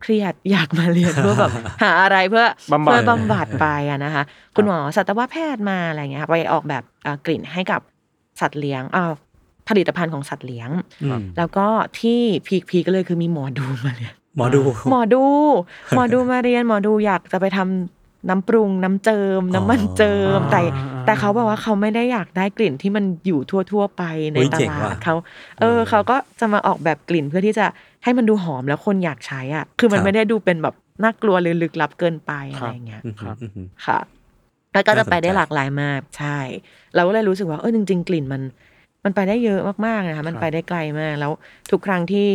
[0.00, 4.22] เครียดอยากมาเรียนเพื่อแบบหาอะไรเพื่อบำบัดเพื่อบำบัดไปอะนะคะ
[4.56, 7.80] คุณหมอสัตวแพทย์มาอะไรเงี้ยค่ะไปออกแบบเอ่อกลิ่นให้กับ
[8.40, 9.04] สัตว์เลี้ยงอ่า
[9.68, 10.70] ผลิตภัณฑ์ของสัตว์เลี้ยง
[11.04, 11.66] อืมแล้วก็
[12.00, 15.24] ที่พีคพีก็เลยคือมีหมอดูมาเรียนหมอดู หมอดู
[15.94, 24.02] หมอดูมาเรียนหมอดูอยากจะไปทำ น้ำปรุงน้ำเจิม น้ำมันเจิมอ๋อแต่อ่าแต่เขาบอกว่าเขาไม่ได้อยากได้กลิ่นที่มันอยู่ทั่ว ๆ ไป
[24.32, 25.14] ในเฮ้ยตเจ๋งลาว่ะดเขา
[25.60, 27.66] เออเขาก็จะมาออกแบบกลิ่นเพื่อที่จะ
[28.04, 33.98] ให้มันดูหอมแล้วคนอยากใช้อะ คือมันไม่ได้ดูเป็นแบบน่ากลัวหรือลึกลับเกินไปอะไรอย่างเงี้ยอืมครับอืมอืมค่ะ
[34.72, 36.38] แล้วก็จะไปได้น่าสนใจหลากหลายมากใช่
[36.94, 38.42] เราก็เลยรู้สึกว่าเออจริง ๆ กลิ่นมัน
[39.04, 41.32] มันไปได้เยอะมากๆนะคะมันไปได้ไกลมากแล้ว
[41.70, 42.28] ทุกครั้งที่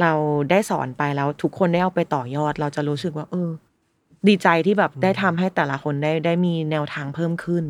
[0.00, 0.12] เรา
[0.50, 3.48] ได้สอนไปแล้วทุกคนได้เอาไปต่อยอด เราจะรู้สึกว่า เออ
[4.28, 7.64] ดีใจที่แบบได้ทำให้แต่ละคนได้ได้มีแนวทางเพิ่มขึ้น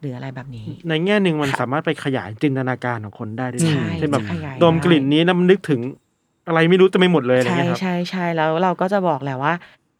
[0.00, 5.80] หรืออะไรแบบนี้ ในแง่หนึ่งมันค่ะสามารถไปขยายจินตนาการของคนได้ด้วยใช่เช่นแบบจะขยายดมได้กลิ่นนี้แล้วมันนึกถึง
[6.46, 9.54] อะไรไม่รู้จะไม่หมดเลยอะไรใช่เงี้ยครับใช่ใช่แล้วเราก็จะบอกแหละว่า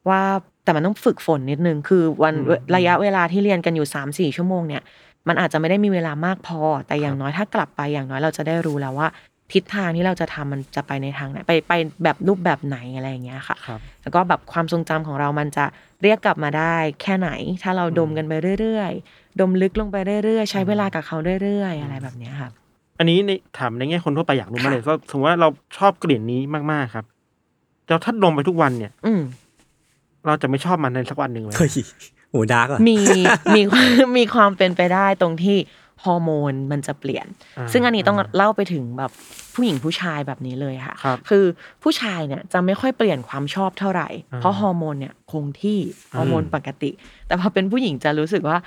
[0.08, 0.20] ว่า
[0.64, 4.82] แต่มันต้องฝึกฝนนิดนึงคือวันอืมระยะเวลาที่เรียนกันอยู่สามสี่ชั่วโมงเนี่ย
[5.28, 9.08] มันอาจจะไม่ได้มีเวลามากพอ แต่อย่างน้อยถ้ากลับไปอย่างน้อยเราจะได้รู้แล้วว่า
[9.52, 11.72] ทิศทางที่เราจะทำมันจะไปในทางไหนไปไป
[12.04, 15.64] แบบรูปแบบไหนอะไรอย่างเงี้ยค่ะครับแล้วก็แบบความทรงจำของเรามันจะ
[16.02, 17.30] เรียกกลับมาได้แค่ไหน
[17.62, 22.50] ถ้าเราดมกันไปเรื่อยๆ ดมลึกลงไปเรื่อยๆ ใช้เวลากับเขาเรื่อยๆ อะไรแบบเนี้ยค่ะ
[22.98, 26.40] อันนี้ในถามในแง่คนทั่วไปอยากรู้มากเลยว่าสมมติว่าเราชอบกลิ่นนี้
[26.72, 27.04] มากๆครับ
[27.86, 29.22] แต่ถ้าดมไปทุกวันเนี่ย อืม
[30.26, 31.70] เราจะไม่ชอบมันในสักวันหนึ่งไหมเฮ้ย
[32.30, 32.96] โห dark อะมี
[33.54, 33.60] มี
[34.18, 35.56] มีความเป็นไปได้ตรงที่
[36.04, 39.10] ฮอร์โมนมันจะเปลี่ยนาซึ่งอันนี้ต้องาเล่าไปถึงแบบ
[39.54, 41.44] ผู้หญิงผู้ชายแบบนี้เลยค่ะครับคือ
[41.82, 45.78] ผู้ชายเนี่ยจะไม่ค่อยเปลี่ยนความชอบเท่าไหร่อ่าเพราะฮอร์โมนเนี่ยคงที่
[46.16, 46.90] ฮอร์โมนปกติ
[47.26, 48.58] แต่พอเป็นผู้หญิงจะรู้สึกว่า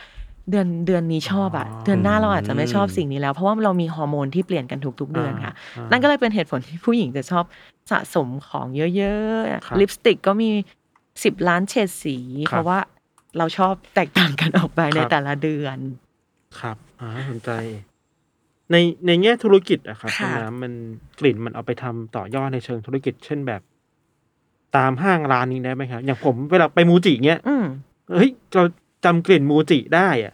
[0.50, 7.46] เดือนเดือนนี้ชอบอะเดือนหน้าเราอาจจะไม่ชอบสิ่งนี้แล้ว เพราะว่าเรามีฮอร์โมนที่เปลี่ยนกันทุกๆเดือนค่ะอ่านั่นก็เลยเป็นเหตุผลที่ผู้หญิงจะชอบ
[7.92, 10.50] สะสมของเยอะครับๆลิปสติกก็มี
[11.24, 12.80] สิบล้านเฉดสีครับเพราะว่า
[13.38, 15.78] เราชอบแตกต่างกันออกไปในครับแต่ละเดือน
[16.60, 17.52] ครับ อ่าสนใจ
[18.72, 18.76] ใน
[19.06, 20.74] ในแง่ธุรกิจอะครับค่ะคุณน้ำมัน
[21.20, 23.62] กลิ่นมันเอาไปทำต่อยอดในเชิงธุรกิจ เช่นแบบ
[24.78, 27.66] ตามห้างร้านนี้ได้ไหมครับ อย่างผมเวลาไปมูจิเงี้ยอืม
[28.14, 28.64] เฮ้ยเรา
[29.06, 30.34] จำกลิ่นมูจิได้อะ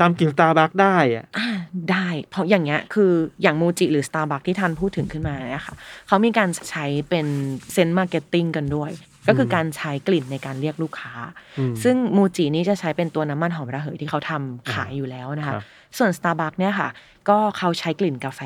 [0.00, 1.48] จำกลิ่นสตาร์บัคได้อะอ่า
[1.90, 3.10] ได้ เพราะอย่างเงี้ยคือ
[3.42, 5.74] อย่างมูจิหรือ Starbucks ที่ทันพูดถึงขึ้นมาเนี่ยค่ะ
[6.06, 7.26] เขามีการใช้เป็น
[7.72, 8.90] scent marketing กันด้วย
[9.28, 11.12] ก็คือการใช้กลิ่นในการเรียกลูกค้า
[11.58, 15.62] อืมซึ่งมูจินี่จะใช้เป็นตัวน้ำมันหอมระเหยที่เขาทำขายอยู่แล้วนะคะครับ
[15.98, 16.88] ส่วน Starbucks เนี่ยค่ะ
[17.28, 18.42] ก็เขาใช้กลิ่นกาแฟ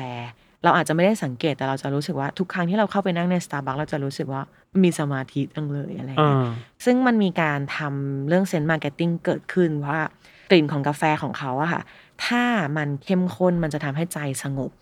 [0.63, 4.41] เราอาจจะไม่ได้สังเกตแต่เราจะรู้สึกว่าทุกครั้งที่เราเข้าไปนั่งใน Starbucks เราจะรู้สึกว่า
[4.83, 6.53] มีสมาธิจังเลยอะไรอย่างอ่าเงี้ย
[6.85, 9.99] ซึ่งมันมีการทำเรื่อง scent marketing เกิดขึ้นว่า
[10.51, 11.81] กลิ่นของกาแฟของเขาอะค่ะ
[12.25, 12.43] ถ้า
[12.77, 14.80] มันเข้มข้นมันจะทำให้ใจสงบครับ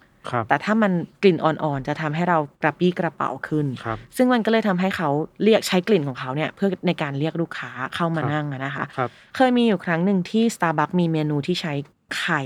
[0.49, 5.09] แต่ถ้ามันกลิ่นอ่อนๆจะทำให้เรากระปรี้กระเปร่าขึ้นครับซึ่งมันก็เลยทำให้เขา
[5.43, 11.73] เรียกใช้กลิ่นของเขาเนี่ยเพื่อในการเรียกลูกค้าเข้ามาครับนั่งอะนะคะครับเคยมีอยู่ครั้งหนึ่งที่ Starbucks มีเมนูที่ใช้
[12.17, 12.43] ไข่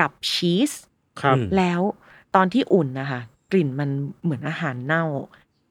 [0.00, 0.72] กับชีส
[1.22, 1.80] ครับอืมแล้ว
[2.34, 3.20] ตอนที่อุ่นนะคะ
[3.52, 3.90] กลิ่นมัน
[4.22, 5.04] เหมือนอาหารเน่า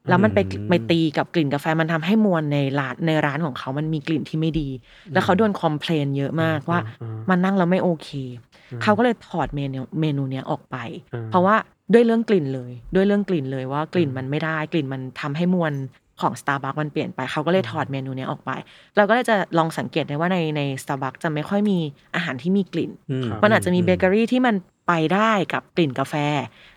[0.08, 4.68] แล้วมันไปอืมไปตีกับกลิ่นกาแฟมันทำให้มวลในร้านในร้านของเขามันมีกลิ่นที่ไม่ดี
[5.12, 8.08] แล้วเขาโดนคอมเพลนเยอะมากว่าอืมมันนั่งแล้วไม่โอเค
[8.44, 8.45] อืม
[8.82, 10.76] เขาก็เลยถอดเมนูเมนูเนี้ยออกไป
[11.14, 11.56] อืมเพราะว่า
[11.92, 15.74] ด้วยเรื่องกลิ่นเลย ด้วยเรื่องกลิ่นเลยว่ากลิ่นมันไม่ได้กลิ่นมันทำให้มวล
[16.20, 18.50] ของ Starbucks มันเปลี่ยนไปเขาก็เลยถอดเมนูเนี้ยออกไป
[18.96, 21.78] เราก็เลยจะลองสังเกตได้ว่าในใน Starbucks จะไม่ค่อยมี
[22.14, 24.54] อาหารที่มีกลิ่นอืมันอาจจะมีเบเกอรี่ที่มัน
[24.88, 26.14] ไปได้กับกลิ่นกาแฟ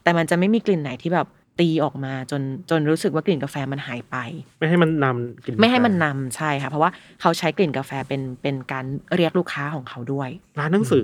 [0.04, 1.28] แต่มันจะไม่มีกลิ่นไหนที่แบบ
[1.60, 4.16] ตีออกมาจนจนรู้สึกว่ากลิ่นกาแฟมันหายไป
[4.60, 6.92] ไม่ให้มันนำกลิ่นไม่ให้มันนำใช่ค่ะ เพราะว่า
[7.22, 8.86] เขาใช้กลิ่นกาแฟเป็นเป็นการ
[9.16, 10.30] เรียกลูกค้าของเขาด้วย
[10.60, 11.04] ร้านหนังสือ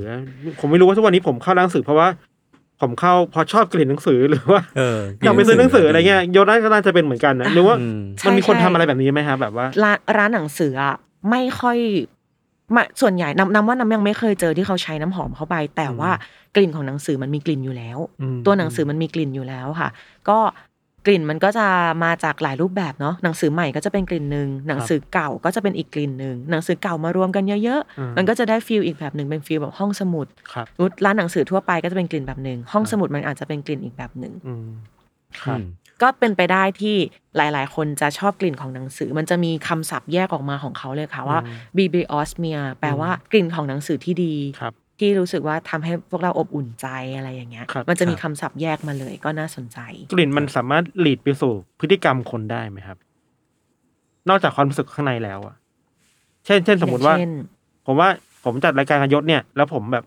[0.60, 2.08] ผมไม่รู้ว่าทุกวันนี้ผมเข้าร้านหนังสือเพราะว่า
[2.82, 10.95] ผมเข้าเพอชอบกลิ่นหนังสือหรือว่าเอออยากไปซื้อหนังสืออะไรเงี้ยโยนนั้นก็น่าจะเป็นเหมือนกันนะหรือว่าอืมใช่มันมีคนใช่ทำอะไรแบบนี้ไหมครับแบบว่าร้านร้านหนังสืออะ
[11.30, 11.78] ไม่ค่อย
[12.76, 16.11] มาส่วนใหญ่น้ำน้ำว่าน้ำยังไม่เคยเจอที่เขาใช้น้ำหอมเข้าไป แต่ว่า
[16.55, 19.89] กลิ่นของหนังสือมันมีกลิ่นอยู่แล้วอืมตัวหนังสือมันมีกลิ่นอยู่แล้วค่ะ
[20.30, 20.38] ก็
[21.05, 21.68] กลิ่นมันก็จะ
[22.03, 34.68] มาจากหลายรูปแบบเนาะหนังสือใหม่ก็จะเป็นกลิ่นหนึ่งหนังสือเก่าก็จะเป็นอีกกลิ่นหนึ่งหนังสือเก่ามารวมกันเยอะอืมๆมันก็จะได้ฟีลอีกแบบหนึ่งเป็นฟีลแบบห้องสมุดครับนุชร้านหนังสือทั่วไปก็จะเป็นกลิ่นแบบหนึ่งห้องสมุดมันอาจจะเป็นกลิ่นอีกแบบหนึ่งอืม
[35.41, 35.59] ครับ
[36.02, 36.96] ก็เป็นไปได้ที่
[37.38, 41.39] หลายๆ คนจะชอบกลิ่นของหนังสือ มันจะมีคำศัพท์แยกออกมาของเขาเลยค่ะว่า
[41.78, 49.80] bibliosmia แปลว่ากลิ่นของหนังสือที่ดีครับที่รู้สึกว่าทำให้พวกเราอบอุ่นใจอะไรอย่างเงี้ยครับมันจะมีครับคำศัพท์แยกมาเลยก็น่าสนใจ
[50.14, 52.98] กลิ่นมันสามารถหลีดไปสู่พฤติกรรมคนได้ไหมครับ
[54.30, 55.56] นอกจากความรู้สึกข้างในแล้วอะ
[56.46, 57.34] เช่น เช่น สมมติว่าอย่งเช่น
[57.86, 58.10] ผมว่า
[58.46, 60.06] ผมจัดรายการกับยศเนี่ย แล้วผมแบบ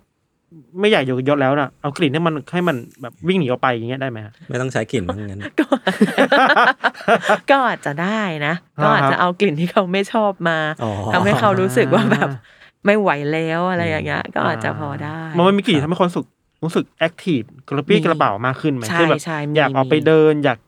[0.81, 5.67] ไม่อยากอยู่กับยศแล้วนะเอากลิ่นให้มันให้มันแบบวิ่งหนีออกไปอย่างเงี้ยได้ไหมฮะ ไม่ต้องใช้กลิ่นมั้งงั้น ก็
[7.51, 12.29] ก็อาจจะได้นะ ก็อาจจะเอากลิ่นที่เขาไม่ชอบมาอ๋อ ทำให้เขารู้สึกว่าแบบ
[12.87, 16.27] ไม่ไหวแล้วอะไรอย่างเงี้ยก็อาจจะพอได้ มันไม่มีกลิ่นทำให้คนรู้สึก
[16.65, 20.59] รู้สึก active กระปรี้มีกระเปร่ามากขึ้นไหมใช่คือแบบใช่มีอยากออกไปมี เดิน อยาก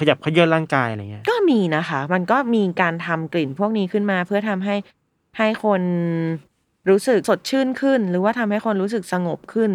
[0.00, 4.74] ขยับเขยื้อนร่างกายอะไรเงี้ย ก็มีนะคะ มันก็มีการทำกลิ่นพวกนี้ขึ้นมาเพื่อทำให้
[5.38, 5.82] ให้คน
[6.90, 9.70] รู้สึกสดชื่นขึ้น หรือว่าทำให้คนรู้สึกสงบขึ้น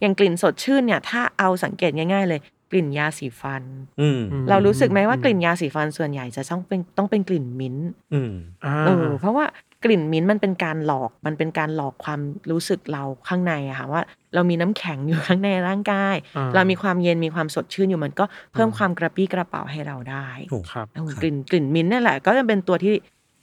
[0.00, 2.40] อย่างกลิ่นสดชื่นเนี่ย ถ้าเอาสังเกตง่าย ๆ เลย
[2.72, 3.62] กลิ่นยาสีฟัน
[4.00, 8.32] อืมอืมเรารู้สึกไหมว่ากลิ่นยาสีฟันส่วนใหญ่จะต้องเป็นต้องเป็นกลิ่นมิ้นท์อืม
[8.64, 9.44] อ่าเออเพราะว่า
[9.84, 14.02] กลิ่นมิ้นท์มันเป็นการหลอกมันเป็นการหลอกความรู้สึกเราข้างในอะค่ะว่า
[14.34, 22.94] เรามีน้ำแข็งอยู่ข้างในร่างกายอ่าเรามีความเย็นมีความสดชื่นอยู่มันก็เพิ่มความกระปรี้กระเป๋าให้เราได้ถูกครับเออกลิ่นกลิ่นมิ้นท์นั่นแหละ ก็จะเป็นตัวที่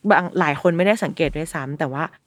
[0.09, 2.22] บางหลายคนไม่ได้สังเกตด้วยซ้ำแต่ว่าทุก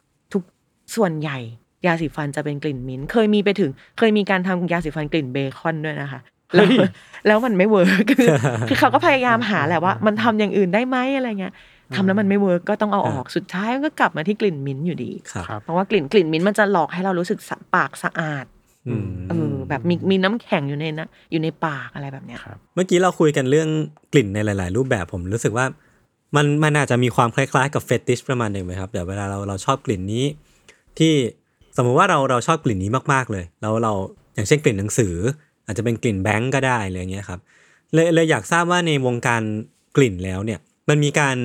[0.95, 1.39] ส่วนใหญ่
[1.87, 6.21] ยาสีฟันจะเป็นกลิ่นมิ้นท์เคยมีไปถึง เคยมีการทำยาสีฟันกลิ่นเบคอนด้วยนะคะ
[6.55, 6.79] แล้วเฮ้ย
[7.27, 8.29] แล้วมันไม่ work คือ
[8.69, 11.55] คือเขาก็พยายามหาแหละว่า มันทำอย่างอื่นได้ไหมอะไรเงี้ย
[11.95, 18.45] ทำแล้วมันไม่ work ก็ต้องเอาออกสุดท้ายมันก็กลับมาที่กลิ่นมิ้นท์อยู่ดีครับครับเพราะว่ากลิ่นกลิ่นมิ้นท์มันจะหลอกให้เรารู้สึกสะปากสะอาด
[18.89, 23.69] อืมเออแบบมีมีน้ำแข็งอยู่ในนะอยู่ในปากอะไรแบบเนี้ยครับเมื่อกี้เราคุยกันเรื่อง
[24.13, 25.67] กลิ่นในหลาย ๆ รูปแบบผมรู้สึกว่า
[26.37, 30.25] มันมันอาจจะมีความคล้าย ๆ กับเฟติชประมาณหนึ่งไหมครับเดี๋ยวเวลาเราเราชอบกลิ่นนี้
[30.99, 31.15] ที่
[31.77, 33.93] สมมุติว่าเราเราชอบกลิ่นนี้มากๆเลย แล้วเรา
[34.35, 35.15] อย่างเช่นกลิ่นหนังสือ
[35.67, 37.41] อาจจะเป็นกลิ่นแบงก์ก็ได้เลยอย่างเงี้ยครับ
[37.95, 39.43] เลยเลยอยากทราบว่าในวงการ
[39.97, 41.37] กลิ่นแล้วเนี่ยมันมีการ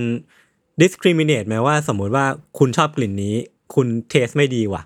[0.82, 2.26] discriminate ไหมว่าสมมุติว่า
[2.60, 3.36] คุณชอบกลิ่นนี้
[3.76, 4.84] คุณเทสไม่ดีว่ะ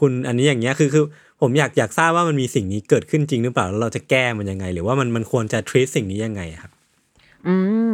[0.00, 1.04] คุณอันนี้อย่างเงี้ยคือคือ
[1.40, 6.72] ผมอยากอยากทราบว่ามันมีสิ่งนี้เกิดขึ้นจริงหรือเปล่าแล้วเราจะแก้มันยังไง หรือว่ามันมันควรจะ treat สิ่งนี้ยังไงครับ
[7.46, 7.54] อื
[7.90, 7.92] ม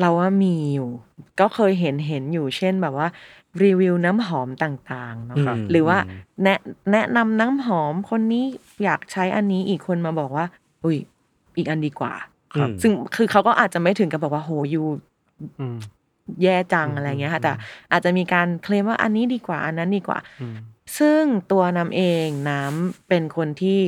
[0.00, 0.90] เราว่ามีอยู่
[1.40, 3.08] ก็เคยเห็นเห็นอยู่เช่นแบบว่า
[3.62, 5.98] รีวิวน้ำหอมต่างๆเนาะครับหรือว่า
[6.42, 6.58] แนะ
[6.92, 8.44] แนะนำน้ำหอมคนนี้
[8.84, 10.46] อยากใช้อันนี้อีกคนมาบอกว่า
[10.84, 10.98] อุ้ย
[11.56, 12.14] อีกอันดีกว่า
[12.54, 14.82] ครับซึ่งคือเขาก็อาจจะไม่ถึงกับบอกว่าโหยู
[15.60, 15.76] อืม
[16.42, 17.52] แย่จังอืมอะไรเงี้ยอืค่ะมแต่
[17.92, 20.56] อาจจะมีการเคลมว่าอันนี้ดีกว่า อันนั้นดีกว่าอืม
[20.98, 21.22] ซึ่ง
[21.52, 23.80] ตัวน้ำเองน้ำเป็นคนที่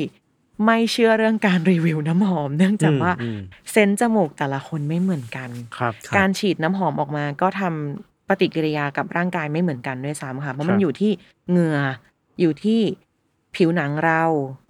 [0.66, 3.40] ไม่เชื่อเรื่องการรีวิวน้ำหอม เนื่องจากว่าอืม
[3.70, 11.10] เซนส์จมูกแต่ละคนไม่เหมือนกันครับครับการฉีดน้ำหอมออกมาก็ทำ ปฏิกิริยากับร่างกายไม่เหมือนกันด้วยซ้ำค่ะ เพราะมันครับอยู่ที่
[11.50, 11.78] เหงื่อ
[12.40, 12.80] อยู่ที่
[13.56, 14.22] ผิวหนังเรา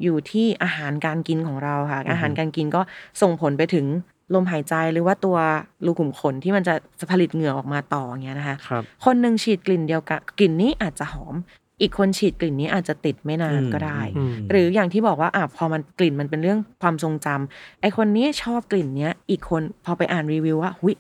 [0.03, 2.81] อยู่ที่อาหารการกินของเราค่ะ อาหารการกินก็
[3.23, 3.87] ส่งผลไปถึง
[4.35, 5.37] ลมหายใจหรือว่าตัว
[5.85, 6.75] รูขุมขนที่มันจะ
[7.13, 11.35] ผลิตเหงื่อออกมาต่ออย่างเงี้ยนะคะครับคนหนึ่งฉีดกลิ่นเดียวกันกลิ่นนี้อาจจะหอม
[11.81, 20.95] อีกคนฉีดกลิ่นนี้อาจจะติดไม่นานก็ได้อืมหรืออย่างที่บอกว่าอะพอมันกลิ่นมันเป็นเรื่องความทรงจำไอคนนี้ชอบกลิ่นเนี้ย อีกคนพอไปอ่านรีวิวว่าหุย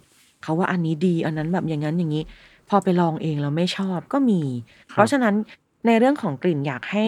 [0.44, 2.24] เขาว่าอันนี้ดีอันนั้นแบบอย่างนั้นอย่างนี้
[2.68, 4.40] พอไปลองเองแล้วไม่ชอบก็มี
[4.92, 5.34] เพราะฉะนั้น
[5.86, 7.06] ในเรื่องของกลิ่นอยากให้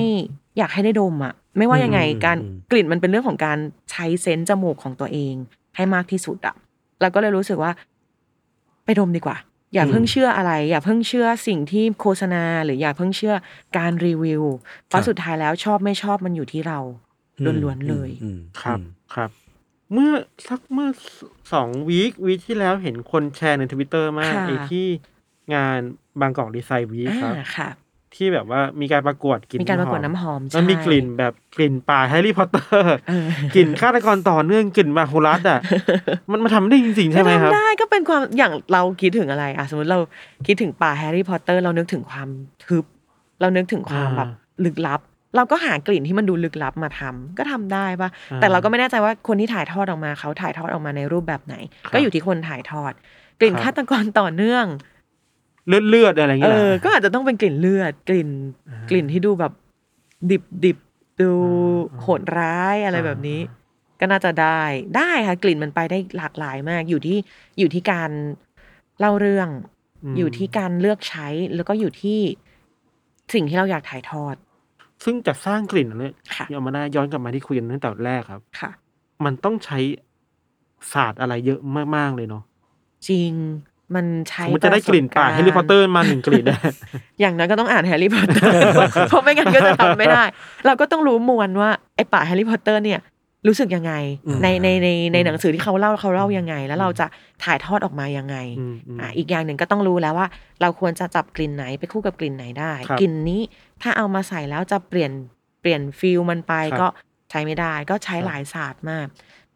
[0.58, 3.58] อยากให้ได้ดมอะไม่ว่ายังไงอืมการอืมกลิ่นมันเป็นเรื่องของการ
[3.90, 5.34] ใช้เซนส์จมูกของตัวเอง
[5.76, 6.54] ให้มากที่สุดอะ
[7.00, 7.72] เราก็เลยรู้สึกว่า
[8.84, 9.36] ไปดมดีกว่า
[9.74, 13.34] อย่าเพิ่งเชื่ออะไร อย่าเพิ่งเชื่อสิ่งที่โฆษณา หรืออย่าเพิ่งเชื่อ
[13.76, 14.42] การรีวิว
[14.88, 16.78] เพราะสุดท้ายแล้วชอบไม่ชอบมันอยู่ที่เรา
[17.62, 19.30] ล้วนๆเลยอืมครับอืมครับ
[19.92, 20.10] เมื่อ
[20.48, 20.88] สักเมื่อ
[21.52, 24.86] สอง week week ที่แล้วเห็นคนแชร์ในทวิตเตอร์มากค่ะ ไอ้ที่
[25.54, 25.78] งาน
[26.20, 27.68] Bangkok Design Week ครับ อ่าค่ะ
[28.14, 35.60] ที่แบบว่ามีการประกวดกลิ่นมีการประกวดน้ำหอมแล้วมีใช่ กลิ่นแบบกลิ่นป่าแฮร์รี่พอตเตอร์ เออ กลิ่นฆาตกรต่อเนื่องกลิ่นมาโฮลัสอะ
[36.32, 40.00] มันมาทำได้จริงๆใช่ไหมครับทำได้ก็เป็นความอย่างเราคิดถึงอะไรอะสมมติเรา
[40.46, 42.28] คิดถึงป่าแฮร์รี่พอตเตอร์ เรานึกถึงความ
[42.64, 42.84] ทึบ
[43.40, 44.28] เรานึกถึงความอ่า แบบ
[44.64, 45.00] ลึกลับ
[45.36, 52.92] เราก็หากลิ่นที่มันดูลึกลับมาทำก็ทำได้ปะอ่าแต่เราก็ไม่แน่ใจว่าคนที่ถ่ายทอดออกมาเขาถ่ายทอดออกมาในรูปแบบไหนครับก็อยู่ที่คนถ่ายทอด
[53.40, 54.66] กลิ่นครับฆาตกรต่อเนื่อง
[55.68, 58.28] เลือดเลือดๆอะไรอย่างเอเงี้ยเหรออก็อาจจะต้องเป็นกลิ่นเลือด กลิ่น
[58.68, 59.52] อ่ากลิ่นที่ดูแบบ
[60.30, 60.78] ดิบดิบ
[61.20, 61.30] ดู
[61.92, 63.40] อ่าโหดร้ายอะไรอ่าแบบนี้
[64.00, 64.60] ก็น่าจะได้
[64.96, 67.18] ได้ค่ะ กลิ่นมันไปได้หลากหลายมาก อยู่ที่
[67.58, 68.10] อยู่ที่การ
[69.00, 69.48] เล่าเรื่อง
[70.12, 72.20] มอยู่ที่การเลือกใช้แล้วก็อยู่ที่
[73.34, 74.34] สิ่งที่เราอยากถ่ายทอด
[75.04, 78.70] ซึ่งจะสร้างกลิ่นอันเนี้ยค่ะ ที่เอามาได้ย้อนกลับมาที่คุยกันตั้งแต่แรกครับ ค่ะ
[79.24, 79.78] มันต้องใช้
[80.92, 81.60] ศาสตร์อะไรเยอะ
[81.96, 82.42] มากๆเลยเนาะ
[83.08, 83.32] จริง
[83.94, 86.60] มันใช้สมมติจะได้กลิ่นป่าประสบแฮร์รี่พอตเตอร์มาหนึ่งกลิ่นได้
[87.20, 88.60] อย่างนั้นก็ต้องอ่านแฮร์รี่พอตเตอร์
[89.08, 90.24] เพราะไม่งั้นก็จะทำไม่ได้
[90.66, 93.00] เราก็ต้องรู้มวลว่าไอ้ป่าแฮร์รี่พอตเตอร์เนี่ย
[93.46, 93.92] รู้สึกยังไง
[94.26, 97.06] อืมในในในในอืมหนังสือที่เขาเล่าเขาเล่ายังไง แล้วเราจะ
[97.44, 100.26] ถ่ายทอดออกมายังไงอืมอืมอะอีกอย่างหนึ่งก็ต้องรู้แล้วว่า
[100.60, 103.40] เราควรจะจับกลิ่นไหนไปคู่กับกลิ่นไหนได้ครับ กลิ่นนี้
[103.82, 105.12] ถ้าเอามาใส่แล้วจะเปลี่ยน
[105.60, 106.86] เปลี่ยน feel มันไปครับ ก็
[107.30, 109.06] ใช้ไม่ได้ ก็ใช้ครับหลายศาสตร์มาก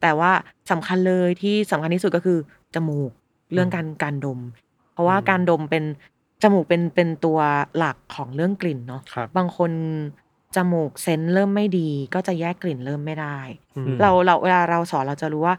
[0.00, 0.30] แต่ว่า
[0.70, 2.38] สำคัญเลยที่สำคัญที่สุดก็คือ
[2.74, 3.10] จมูก
[3.52, 4.40] เรื่องการการดม
[4.92, 5.84] เพราะว่าอืม การดมเป็น
[6.42, 7.38] จมูกเป็นเป็นตัว
[7.76, 9.72] หลักของเรื่องกลิ่นเนาะ ครับ บางคน
[10.56, 13.38] จมูกเซนส์เริ่มไม่ดี ก็จะแยกกลิ่นเริ่มไม่ได้
[13.76, 15.54] อืม เราเราเวลาเราสอนเราจะรู้ว่า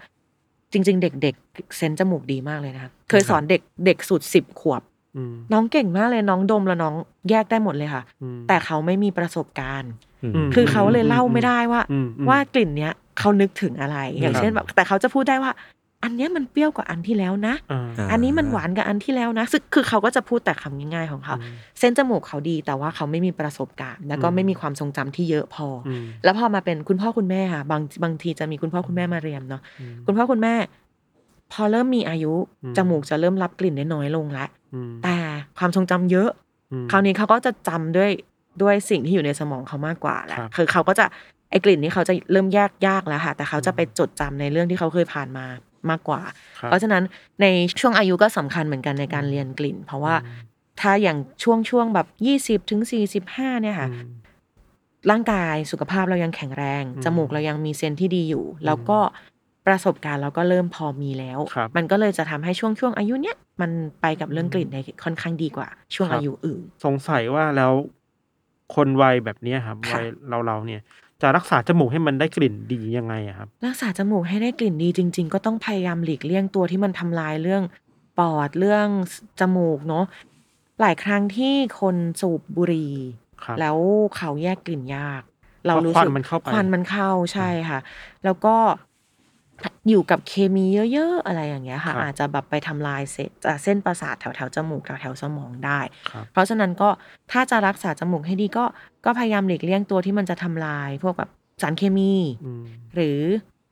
[0.72, 4.82] จริง ๆ เด็ก ๆ เซนส์จมูกดีมากเลยนะคะเคยสอนเด็กเด็กสุดสิบขวบ
[5.18, 6.96] อืม น้องเก่งมากเลยน้องดมแล้วน้อง
[7.30, 9.92] แยกได้หมดเลยค่ะ อืม แต่เขาไม่มีประสบการณ์
[10.24, 15.52] อืมอืม คือเขาเลยเล่าไม่ได้ว่า อืมอืม ว่ากลิ่นเนี้ยเขานึกถึงอะไร อย่างเช่นแบบแต่เขาจะพูดได้ว่า
[16.04, 21.36] อันเนี้ยมันเปรี้ยวกว่าอันที่แล้วนะ อ่าอ่าอันนี้มันหวานกับอันที่แล้วนะซึ่งคือเขาก็จะพูดแต่คำง่ายๆของเขา
[21.80, 30.54] เส้นจมูกเขาดีแต่ว่าเขาไม่มีประสบการณ์ แล้วก็อืม ไม่มีความทรงจำที่เยอะพอออืม แล้วพอมาเป็นคุณพ่อคุณแม่ค่ะบางบางทีจะมีคุณพ่อคุณแม่มาเรียนเนาะอืมคุณพ่อคุณแม่
[31.52, 32.34] พอเริ่มมีอายุ
[32.64, 34.61] อืม จมูกจะเริ่มรับกลิ่นได้น้อยลงแล้วอืม
[35.04, 35.18] แต่
[35.58, 36.30] ความทรงจำเยอะ
[36.72, 38.12] อืมคราวนี้เขาก็จะจำด้วย
[38.62, 41.06] ด้วยสิ่งที่อยู่ในสมองเขามากกว่าแหละครับคือเขาก็จะ
[41.50, 45.46] ไอ้กลิ่นนี้เขาจะเริ่มแยกยากแล้วค่ะ แต่เขาจะไปจดจำในเรื่องที่เขาเคยผ่านมา
[45.90, 46.22] มากกว่า
[46.60, 47.04] ครับเพราะฉะนั้น
[47.42, 47.46] ใน
[47.80, 50.16] ช่วงอายุก็สำคัญเหมือนกันในการเรียนกลิ่น เพราะว่า
[50.82, 54.10] ถ้าอย่างช่วงช่วงแบบยี่สิบถึงสี่สิบห้าเนี่ยค่ะอืม
[55.12, 59.00] ร่างกายสุขภาพเรายังแข็งแรงอืมจมูกเรายังมีเซนส์ที่ดีอยู่ แล้วก็
[59.68, 67.72] ประสบการณ์เราก็เริ่มพอมีแล้ว ครับมันก็เลยจะทำให้ช่วงช่วงอายุเนี้ยมันไปกับเรื่องกลิ่นในค่อนข้างดีกว่า ช่วงครับ อายุอื่น สงสัยว่าแล้ว
[68.76, 70.82] คนวัยแบบเนี้ยครับค่ะ วัยเราเราๆเนี่ย
[71.22, 77.64] จะรักษาจมูกให้มันได้กลิ่นดียังไงอะครับ รักษาจมูกให้ได้กลิ่นดีจริง ๆ ก็ต้องพยายามหลีกเลี่ยงตัวที่มันทำลายเรื่อง
[78.20, 78.88] ปอดเรื่อง
[79.40, 80.06] จมูกเนาะ
[80.82, 82.94] หลายครั้งที่คนสูบบุหรี่
[83.44, 83.78] ครับ แล้ว
[84.18, 85.22] เขาแยกกลิ่นยาก
[85.68, 87.80] เราเพราะรู้ควัสึนกมันเข้าไปควันมันเข้าใช่ค่ะ
[88.24, 88.56] แล้วก็
[89.90, 95.80] อยู่กับเคมีเยอะๆ อะไรอย่างเงี้ยค่ะครับอาจจะแบบไปทำลายเส้นอะเส้นประสาทแถวๆจมูกแถวๆสมองได้
[96.12, 96.90] ครับเพราะฉะนั้นก็
[97.32, 98.66] ถ้าจะรักษาจมูกให้ดีก็
[99.06, 101.30] ก็พยายามหลีกเลี่ยงตัวที่มันจะทำลาย พวกแบบ
[101.62, 102.14] สารเคมี
[102.46, 102.64] อืม
[102.96, 103.20] หรือ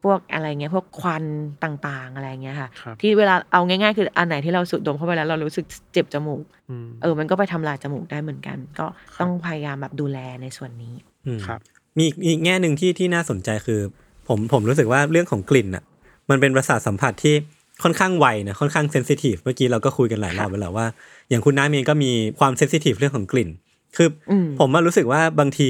[0.03, 1.23] พวกอะไรเงี้ยพวกควัน
[1.63, 8.85] ต่างๆ อะไรเงี้ยค่ะครับที่เวลาเอาง่ายๆ คืออันไหนที่เราสูดดมเข้าไปแล้วเรารู้สึกเจ็บจมูกอืมเออมันก็ไปทำลายจมูกได้เหมือนกัน ก็
[9.21, 10.93] ต้องพยายามแบบดูแลในส่วนนี้
[11.25, 11.59] อืมครับ
[11.97, 13.81] มีอีกอีกแง่หนึ่งที่ที่น่าสนใจคือ
[14.29, 15.83] ผมผมรู้สึกว่าเรื่องของกลิ่นอะ
[16.29, 17.35] มันเป็นประสาทสัมผัสที่
[17.83, 20.87] ค่อนข้างไวนะค่อนข้างเซนซิทีฟเมื่อกี้เราก็คุยกันหลายรอบไปแล้วว่า
[21.29, 23.49] อย่างคุณน้าเองก็มีความเซนซิทีฟเรื่องของกลิ่น
[23.97, 25.69] คืออมผมว่ารู้สึกว่าบางที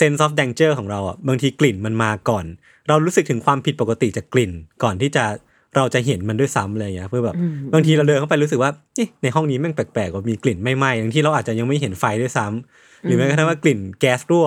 [0.00, 2.44] sense of danger ของเราอะบางทีกลิ่นมันมาก่อน
[2.88, 4.52] เรารู้สึกถึงความผิดปกติจากกลิ่น
[4.82, 5.24] ก่อนที่จะ
[5.76, 14.46] เราจะเห็นมันด้วยซ้ำอะไรอย่างเงี้ยเพื่อแบบอืมบางทีเราเดินเข้าไปรู้สึกว่าเอ๊ะในห้องนี้แม่งแปลกๆว่ามีกลิ่นไม่ไหม้ทั้งที่เราอาจจะยังไม่เห็นไฟด้วยซ้ำหรือแม้กระทั่งว่ากลิ่นแก๊สรั่ว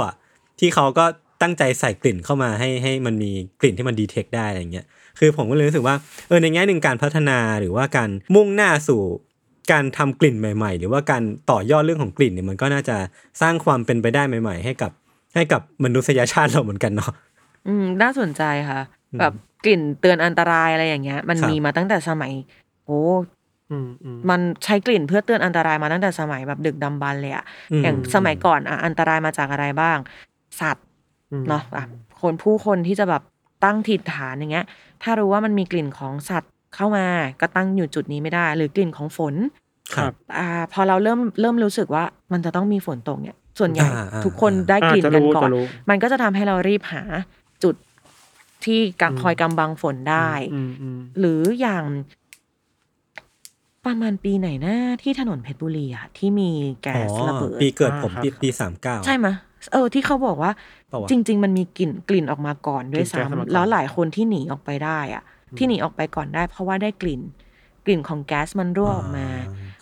[0.59, 1.05] ที่เขาก็
[1.45, 3.31] ตั้งใจใส่กลิ่นเข้ามาให้ให้มันมี
[3.61, 4.85] กลิ่นที่มันดีเทคได้อะไรเงี้ย
[5.19, 5.95] คือผมก็เลยรู้สึกว่า
[6.27, 9.01] เออในแง่หนึ่งการพัฒนาหรือว่าการมุ่งหน้าสู่
[9.71, 12.97] การทำกลิ่นใหม่ ๆ หรือว่าการต่อยอดเรื่องของกลิ่นเนี่ยมันก็น่าจะ
[13.41, 14.91] สร้างความเป็นไปได้ใหม่ ๆ ให้กับ
[15.35, 17.11] ให้กับมนุษยชาติเราเหมือนกันเนาะ
[17.67, 18.81] อืมน่าสนใจค่ะ
[19.19, 19.33] แบบ
[19.65, 22.31] กลิ่นเตือนอันตรายอะไรอย่างเงี้ย มันครับมีมาตั้งแต่สมัย
[22.85, 23.01] โอ้
[23.71, 29.97] อืมอืมมันใช้กลิ่นเพื่อเตือนอันตรายมาตั้งแต่สมัยแบบดึกดำบรรพ์เลยอะอืมอย่างสมัยก่อนอะอันตรายมาจากอะไรบ้าง
[30.61, 30.94] สัตว์อืม
[31.47, 31.85] เนาะอะ
[32.21, 33.21] คนผู้คนที่จะแบบ
[33.63, 34.65] ตั้งถิ่นฐานอย่างเงี้ย
[35.03, 37.05] ถ้ารู้ว่ามันมีกลิ่นของสัตว์เข้ามา
[37.41, 39.33] ก็ตั้งอยู่จุดนี้ไม่ได้ หรือกลิ่นของฝน
[39.95, 47.03] ครับอ่าพอเราเริ่มเริ่มรู้สึกว่ามันจะต้องมีฝนตกเนี่ย ส่วนใหญ่อ่าอ่าทุกคนได้กลิ่นอ่าจะกันรู้ก่อนจะรู้มันก็จะทำให้เรารีบหา
[47.63, 47.75] จุด
[48.65, 51.83] ที่กัคอยกำบังฝนได้อืมอืมหรืออย่าง
[53.85, 56.49] ประมาณปีไหนนะที่ถนนเพชรบุรีอะที่มี
[56.81, 59.35] แก๊อ๋อสระเบิด ปีเกิดผมอ่าครับปีปีสามเก้าใช่ไหมย
[59.73, 60.51] เออที่เขาบอกว่า
[60.89, 65.23] เปล่าวะจริง ๆ มันมีกลิ่นกลิ่นออกมาก่อนด้วยกลิ่นแก๊สออกมาก่อนซ้ำแล้วหลายคนที่หนีออกไปได้อะ
[65.57, 67.21] ที่หนีออกไปก่อนได้ เพราะว่าได้กลิ่น
[67.85, 69.27] กลิ่นของแก๊สมันรั่วออกมา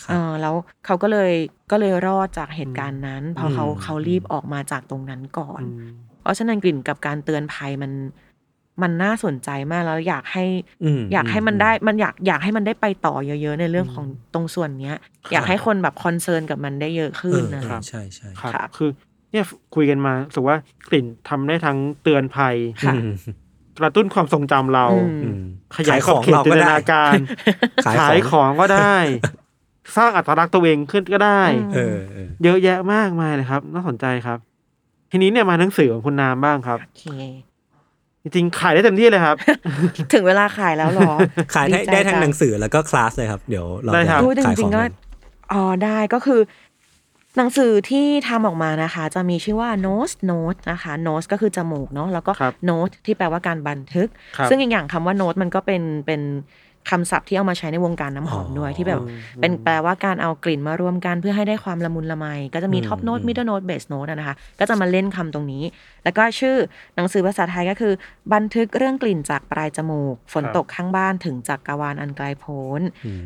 [0.03, 0.55] ครับเออแล้ว
[0.85, 1.31] เขาก็เลย
[1.71, 7.91] ก็เลยรอดจากเหตุการณ์นั้นเพราะเขาอืมเขารีบออกมาจากตรงนั้นก่อนอืมเพราะฉะนั้นกลิ่นกับการเตือนภัยมัน
[8.81, 10.45] มันน่าสนใจมากแล้วอยากให้
[10.83, 14.97] อืมอยากให้มันอืมได้มันอยากอยากให้มันได้ไปต่อเยอะๆในเรื่องของตรงส่วนเนี้ย
[15.31, 18.91] อยากให้คนแบบคอนเซิร์นกับมันได้เยอะขึ้นเออนะเอคะอใช่ใช่ครับครับคือ
[19.33, 20.57] เนี่ยคุยกันมารู้สึกว่า
[20.89, 22.55] กลิ่นทำได้ทั้งเตือนภัย
[22.85, 23.11] ค่ะอืม
[23.79, 25.41] กระตุ้นความทรงจำเราอืมอืม
[25.75, 27.13] ขยายขอบเขตเราจินก็ตได้นาการ
[27.85, 28.95] ขายขายขขององก็ได้
[29.97, 34.37] สร้างอัตลักษณ์ตัวเองขึ้นก็ได้อืมเออเออเยอะแยะมากมายเลยครับ น่าสนใจครับ
[35.11, 37.05] ทีนี้เนี่ยมาหนังสือของคุณนามบ้างครับโอเค
[38.21, 39.35] จริงๆขายได้เต็มที่เลยครับ
[40.13, 41.13] ถึงเวลาขายแล้วเหรอ
[41.55, 44.91] ขายได้ใจได้ทั้งจัหนังสือแล้วก็คลาสเลยครับ เดี๋ยวเราได้ครับพูดจะจขายขริองงๆก็กัน
[45.53, 46.39] อ๋อได้ก็คือ
[47.37, 54.07] หนังสือที่ทำออกมานะคะ จะมีชื่อว่า nose note นะคะ nose ก็คือจมูกเนาะแล้วก็ครับ note ที่แปลว่าการบันทึก
[54.37, 56.21] ครับซึ่งอีกอย่างคำว่า note มันก็เป็นเป็น
[56.89, 59.01] คำศัพท์ที่เอามาใช้ในวงการน้ำหอมด้วยที่แบบ
[59.41, 65.63] เป็นแปลว่าการเอากลิ่นมารวมกันเพื่อให้ได้ความละมุนละไม ก็จะมีอืม top note อืม middle note base note อะนะคะ ก็จะมาเล่นคำตรงนี้
[66.03, 66.55] แล้วก็ชื่อ
[66.95, 67.93] หนังสือภาษาไทยก็คือ
[68.33, 72.81] บันทึกเรื่องกลิ่นจากปลายจมูก ฝนตกข้างบ้านถึงจักรวาลอันไกลโพ้น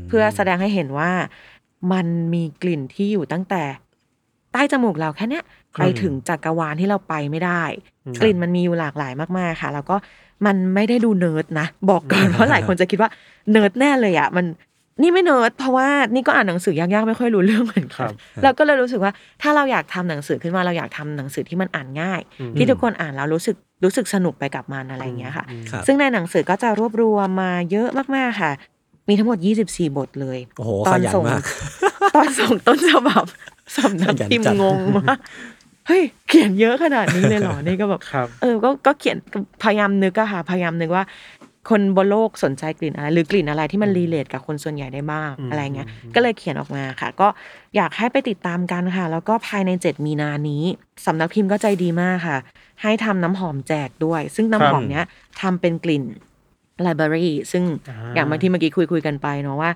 [0.07, 1.11] เพื่อแสดงให้เห็นว่า
[1.91, 5.43] มันมีกลิ่นที่อยู่ตั้งแต่ใต้จมูกเราแค่เนี้ย
[5.79, 7.63] ไปถึงจักรวาลที่เราไปไม่ได้
[8.05, 9.95] อืมกลิ่นมันมีอยู่หลากหลายมากๆค่ะ แล้วก็
[10.45, 13.09] มันไม่ได้ดูเนิร์ดนะ บอกก่อนเพราะหลายคนจะคิดว่า
[13.51, 14.45] เนิร์ดแน่เลยอะมัน
[15.01, 28.51] นี่ไม่เนิร์ดเพราะว่านี่ก็อ่านหนังสือยากๆไม่ค่อยรู้เรื่องเหมือนนครักันบเราก็เลยรู้สึกว่าถ้าเราอยากทำหนังสือขึ้นมาเราอยากทำหนังสือที่มันอ่านง่ายอืมที่ทุกคนอ่านแล้วรู้สึกรู้สึกสนุกไปกับมันอะไรอย่างเงี้ยค่ะครับซึ่งในหนังสือก็จะรวบรวมมาเยอะมากๆค่ะ
[29.07, 29.37] มีทั้งหมด
[29.67, 31.43] 24 บทเลยโอ้โหตขอนยันส่งมาก
[32.15, 33.25] ตอนส่งต้นฉบับ
[33.75, 35.15] สำนักขยันพิมพ์จัดงงว่า
[35.87, 39.17] เฮ้ยเขียนเยอะขนาดนี้เลยเหรอนี่ก็แบบครับเออก็ก็เขียน
[39.63, 41.05] พยายามนึกอะค่ะ พยายามนึกว่า
[41.69, 47.27] คนบนโลกสนใจกลิ่นอะไร หรือกลิ่นอะไรที่มันรีเลทกับคนส่วนใหญ่ได้บ้างอืมอะไรเงี้ยอืมก็เลยเขียนออกมาค่ะ ก็
[47.75, 50.63] อยากให้ไปติดตามกันค่ะ แล้วก็ภายใน 7 มีนานี้
[51.05, 52.37] สำนักพิมพ์ก็ใจดีมากค่ะ
[52.81, 55.05] ให้ทำน้ำหอมแจกด้วย ซึ่งน้ำหอมเนี้ย
[55.41, 56.03] ทำเป็นกลิ่น
[56.81, 59.71] ไลบรารีซึ่งอ่าอย่างเมื่อที่เมื่อกี้คุยคุยๆกันไปเนาะว่า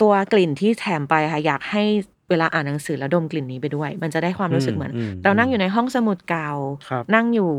[0.00, 1.84] ตัวกลิ่นที่แถมไปค่ะอยากให้
[2.30, 6.50] เวลาอ่านหนังสือแล้วดมกลิ่นนี้ไปด้วย มันจะได้ความรู้สึกเหมือนอืมเรานั่งอยู่ในห้องสมุดเก่า
[6.90, 7.50] ครับนั่งอยู่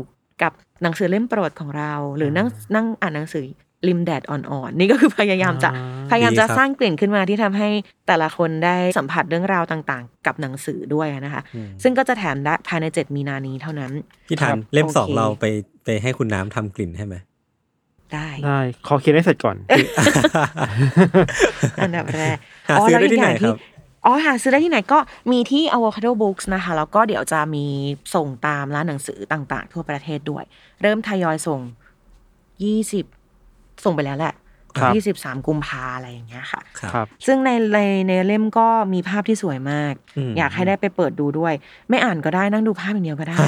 [0.42, 0.52] กับ
[0.82, 3.44] หนังสือเล่มโปรดของเรา หรือนั่งนั่งอ่านหนังสือ
[3.88, 7.68] ริมแดดอ่อนๆ นี่ก็คือพยายามจะอ่าพยายามจะดีครับสร้างกลิ่นขึ้นมาที่ทำให้
[8.06, 13.92] แต่ละคนได้สัมผัสเรื่องราวต่างๆ กับหนังสือด้วยนะคะอืมซึ่งก็จะแถมได้ภายใน7มีนานี้เท่านั้น
[14.28, 15.44] พี่ทัครันบเล่มสองโอเคเราไป
[15.84, 17.16] ไปให้คุณน้ำทำกลิ่นให้ไหม
[18.14, 19.56] ได้ได้ขอเขียนให้เสร็จก่อน
[21.82, 22.36] อันดับแรก
[22.68, 23.58] หาซื้อได้แล้วกที่ไหนย่างครับ
[24.04, 24.98] อ๋อหาซื้อได้ที่ไหนก็
[25.32, 27.64] มีที่ Avocado Books นะคะ แล้วก็เดี๋ยวจะมี
[28.14, 30.44] ส่งตามร้านหนังสือต่างๆ ทั่วประเทศด้วย
[30.82, 31.60] เริ่มทยอยส่ง
[32.48, 34.34] 20 ส่งไปแล้วแหละ
[34.76, 41.54] ครับยี่สิบสามกุมภาอะไรอย่างเงี้ยค่ะครับครับ ซึ่งในในในเล่มก็มีภาพที่สวยมาก อืม อยากให้ได้ไปเปิดดูด้วย
[41.88, 43.38] ไม่อ่านก็ได้นั่งดูภาพอย่างเดียวก็ได้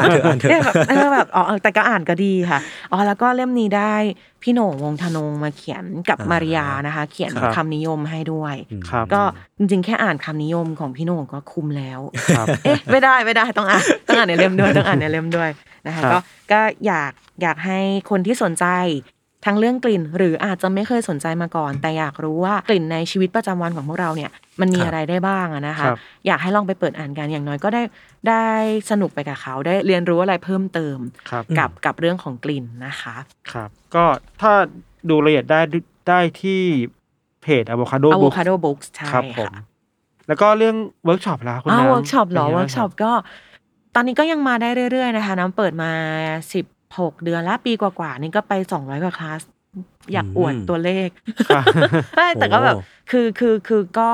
[0.00, 2.58] อ่านเถอะอ่านเถเนี่ยอะ แบบเออแบบอ๋อเออแต่ก็อ่านก็ดีค่ะ
[2.92, 3.94] อ๋อแล้วก็เล่มนี้ได้
[4.42, 8.54] พี่โหน่งวงธนงมาเขียนกับอ่าม มาริยานะคะ เขียนครับ คำนิยมให้ด้วย
[8.90, 9.22] ครับ ก็
[9.58, 12.00] จริงๆแค่อ่านคำนิยมของพี่โหน่งก็คุ้มแล้ว
[12.36, 15.50] ครับ เอ๊ะไม่ได้ไม่ได้ต้องอ่านต้องอ่านในเล่มด้วยต้องอ่านในเล่มด้วย
[15.86, 16.18] นะคะครับ ก็
[16.52, 17.78] ก็อยากอยากให้
[18.10, 18.66] คนที่สนใจ
[19.44, 24.30] ทั้งเรื่องกลิ่น หรืออาจจะไม่เคยสนใจมาก่อน แต่อยากรู้ว่ากลิ่นในชีวิตประจำวันของพวกเราเนี่ย
[24.60, 27.82] มันมีครับอะไรได้บ้างอะนะคะครับอยากให้ลองไปเปิดอ่านกันอย่างน้อยก็ได้
[28.28, 28.46] ได้
[28.90, 30.98] สนุกไปกับเขาได้เรียนรู้อะไรเพิ่มเติม
[31.30, 33.16] ครับกับกับเรื่องของกลิ่นนะคะ
[33.52, 34.04] ครับก็
[34.40, 34.52] ถ้า
[35.08, 35.60] ดูรายละเอียดได้
[36.08, 36.60] ได้ที่
[37.42, 39.62] เพจ Avocado Book Avocado Books ใช่ครับผมค่ะ
[40.28, 43.12] แล้วก็เรื่องเวิร์กช็อปแล้วคุณอ้าวน้ำเวิร์กช็อปเหรอเป็นไงเวิบ้างร์กช็อก็
[43.94, 45.90] ตอนนี้ก็ยังมาได้เรื่อยๆนะคะ น้ำเปิดมา
[46.52, 46.64] สิบ
[47.00, 49.40] หกเดือนละปีกว่าๆนี่ก็ไปสองร้อยกว่าคลาส
[50.12, 51.08] อยากอวดอืมตัวเลข
[51.48, 51.64] ครับ
[52.14, 54.10] ไม่แต่ก็แบบโอ้คือคือคือก็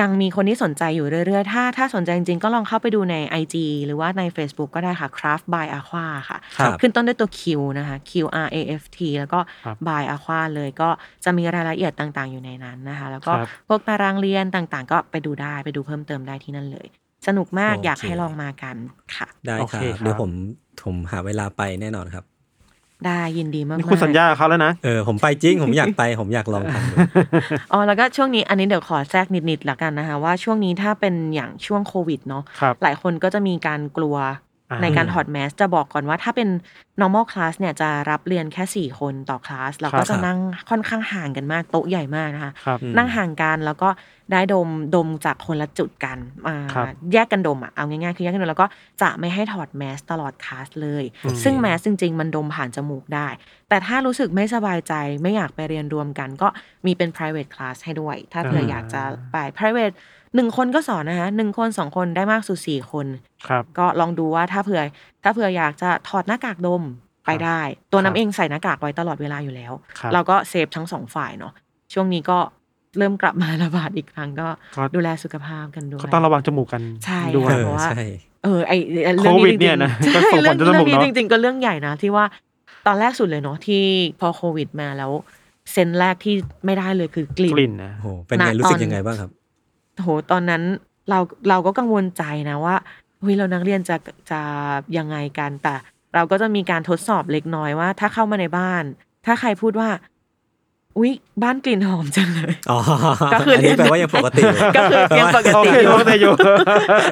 [0.00, 3.56] ยังมีคนที่สนใจอยู่เรื่อย ๆ ถ้าถ้าสนใจจริง ๆ ก็ลองเข้าไปดูใน IG
[3.86, 7.40] หรือว่าใน Facebook ก็ได้ค่ะ Qraft by Aqua ค่ะครับขึ้นต้นด้วยตัว Q
[7.78, 8.12] นะคะ Q
[8.44, 10.88] R A F T แล้วก็ครับ by Aqua เลยก็
[11.24, 16.86] จะมีรายละเอียดต่าง ๆ อยู่ในนั้นนะคะ แล้วก็ครับพวกตารางเรียนต่างๆ ก็ไปดูได้ไปดูเพิ่มเติมได้ที่นั่นเลย
[17.26, 18.76] สนุกมากโอเคอยากให้ลองมากัน
[19.16, 20.30] ค่ะ ได้โอคเครับครับเดี๋ยวผม
[20.82, 22.24] ผมหาเวลาไปแน่นอนครับ
[23.06, 26.94] ได้ยินดีมากนี่ๆคุณสัญญากับเขาแล้วนะ เออผมไปจริง ผมอยากไป ผมอยากลองทำดู
[27.72, 34.32] อ๋อแล้วก็ช่วงนี้อันนี้เดี๋ยวขอแทรกนิดๆละกันนะคะว่าช่วงนี้ถ้าเป็นอย่างช่วงโควิดเนาะครับ หลายคนก็จะมีการกลัวอ่า
[34.82, 36.48] ในการถอดแมสจะบอกก่อนว่าถ้าเป็น
[37.00, 40.38] normal class เนี่ยจะรับเรียนแค่4คนต่อคลาสแล้วก็ครับจะนั่ง
[40.70, 43.88] ค่อนข้างห่างกันมากโต๊ะใหญ่มากนะคะครับอืมนั่งห่างกันแล้วก็
[44.32, 48.68] ได้ดมดมจากคนละจุดกันอ่าครับแยกกันดมอะเอาง่ายๆคือแยกกันดมแล้วก็
[49.02, 53.28] จะไม่ให้ถอดแมสตลอดคลาสเลยอืมซึ่งแมสจริง ๆ มันดมผ่านจมูกได้
[53.68, 56.48] แต่ถ้ารู้สึกไม่สบายใจไม่อยากไปเรียนรวมกัน ก็
[56.86, 59.02] มีเป็น private class ให้ด้วย ถ้าเผื่ออยากจะ
[59.32, 59.94] ไป private
[60.34, 63.06] หนึ่งคนก็สอนนะคะหนึ่งคนสองคนได้มากสุดสี่คน
[63.48, 64.82] ครับ ก็ลองดูว่าถ้าเผื่อ
[65.22, 66.82] ถ้าเผื่ออยากจะถอดหน้ากากดม
[67.26, 67.60] ไปได้
[67.92, 71.52] ตัวครับน้ำเองใส่หน้ากากไว้ตลอดเวลาอยู่แล้วครับเราก็เซฟทั้งสองฝ่ายเนาะ
[71.92, 72.38] ช่วงนี้ก็
[72.98, 78.04] เริ่มกลับมาระบาดอีกครั้งก็ก็ดูแลสุขภาพกันด้วยก็ต้องระวังจมูกกันใช่ด้วยค่ะเออเพราะว่าใช่
[78.44, 78.72] เออไอ
[79.04, 82.24] ไอ้เรื่องโควิดนี้จริงๆเนี่ยนะใช่ก็ส่งผลเรื่องต่อจมูกเรื่องนี้เนอะจริง ๆ ก็เรื่องใหญ่นะที่ว่า
[82.86, 83.82] ตอนแรกสุดเลยเนาะที่
[84.20, 85.10] พอโควิดมาแล้ว
[85.72, 89.30] เซนส์แรกที่ไม่ได้เลยคือกลิ่นกลิ่นนะโอ้โหเป็นไงณรู้สึกตอนยังไงบ้างครับ
[90.02, 90.62] โหตอนนั้น
[91.10, 91.18] เรา
[91.48, 92.76] เราก็กังวลใจนะว่า
[93.20, 93.96] เฮ้ยเรานักเรียนจะ
[94.30, 94.40] จะ
[94.96, 95.74] ยังไงกันแต่
[96.14, 98.84] เราก็จะมีการทดสอบเล็กน้อยว่า ถ้าเข้ามาในบ้าน
[99.26, 99.88] ถ้าใครพูดว่า
[100.98, 102.78] อุ๊ยบ้านกลิ่นหอมจังเลยอ๋อ
[103.32, 106.32] ก็คืออันนี้แปลว่ายังปกติอยู่ก็คือยังปกโอติเคอยู่โอเคอยู่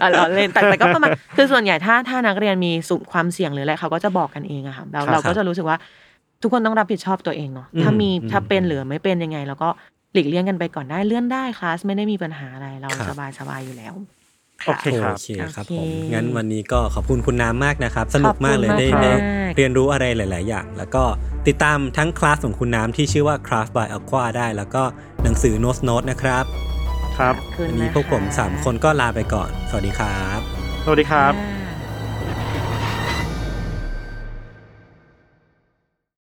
[0.02, 5.76] อะเราเล่นแต่แต่ก็ประมาณคือส่วนใหญ่ถ้าถ้านักเรียนมีสุความเสี่ยงหรืออะไรเขาก็จะบอกกันเองอะค่ะเราครับเราก็จะรู้สึกว่า
[6.42, 9.68] ทุกคนต้องรับผิดชอบตัวเองเนาะอืมถ้ามีอืมถ้าเป็นหรือไม่เป็นยังไงเราก็
[10.12, 13.94] หลีกเลี่ยงกันไปก่อนได้เลื่อนได้คลาสไม่ได้มีปัญหาอะไรเราครับ สบายสบายอยู่แล้ว
[14.66, 21.04] โอเคครับ โอเคครับโอเคผมงั้นวันนี้ก็ขอบคุณคุณน้ำมากนะครับ สนุกมากเลยขอบได้คุณมาก ได้มากเรียนรู้อะไรหลาย ๆ อย่าง แล้วก็
[21.46, 24.82] ติดตามทั้งคลาสของคุณน้ำที่ชื่อว่า Craft by Aqua ได้ แล้วก็
[25.22, 26.44] หนังสือ Notes Note นะครับ
[27.18, 30.40] ครับ ขอบคุณวันนี้ะพวกผมคะ3 คนก็ลาไปก่อน สวัสดีครับ
[30.84, 31.71] สวัสดีครับบ๊ายบาย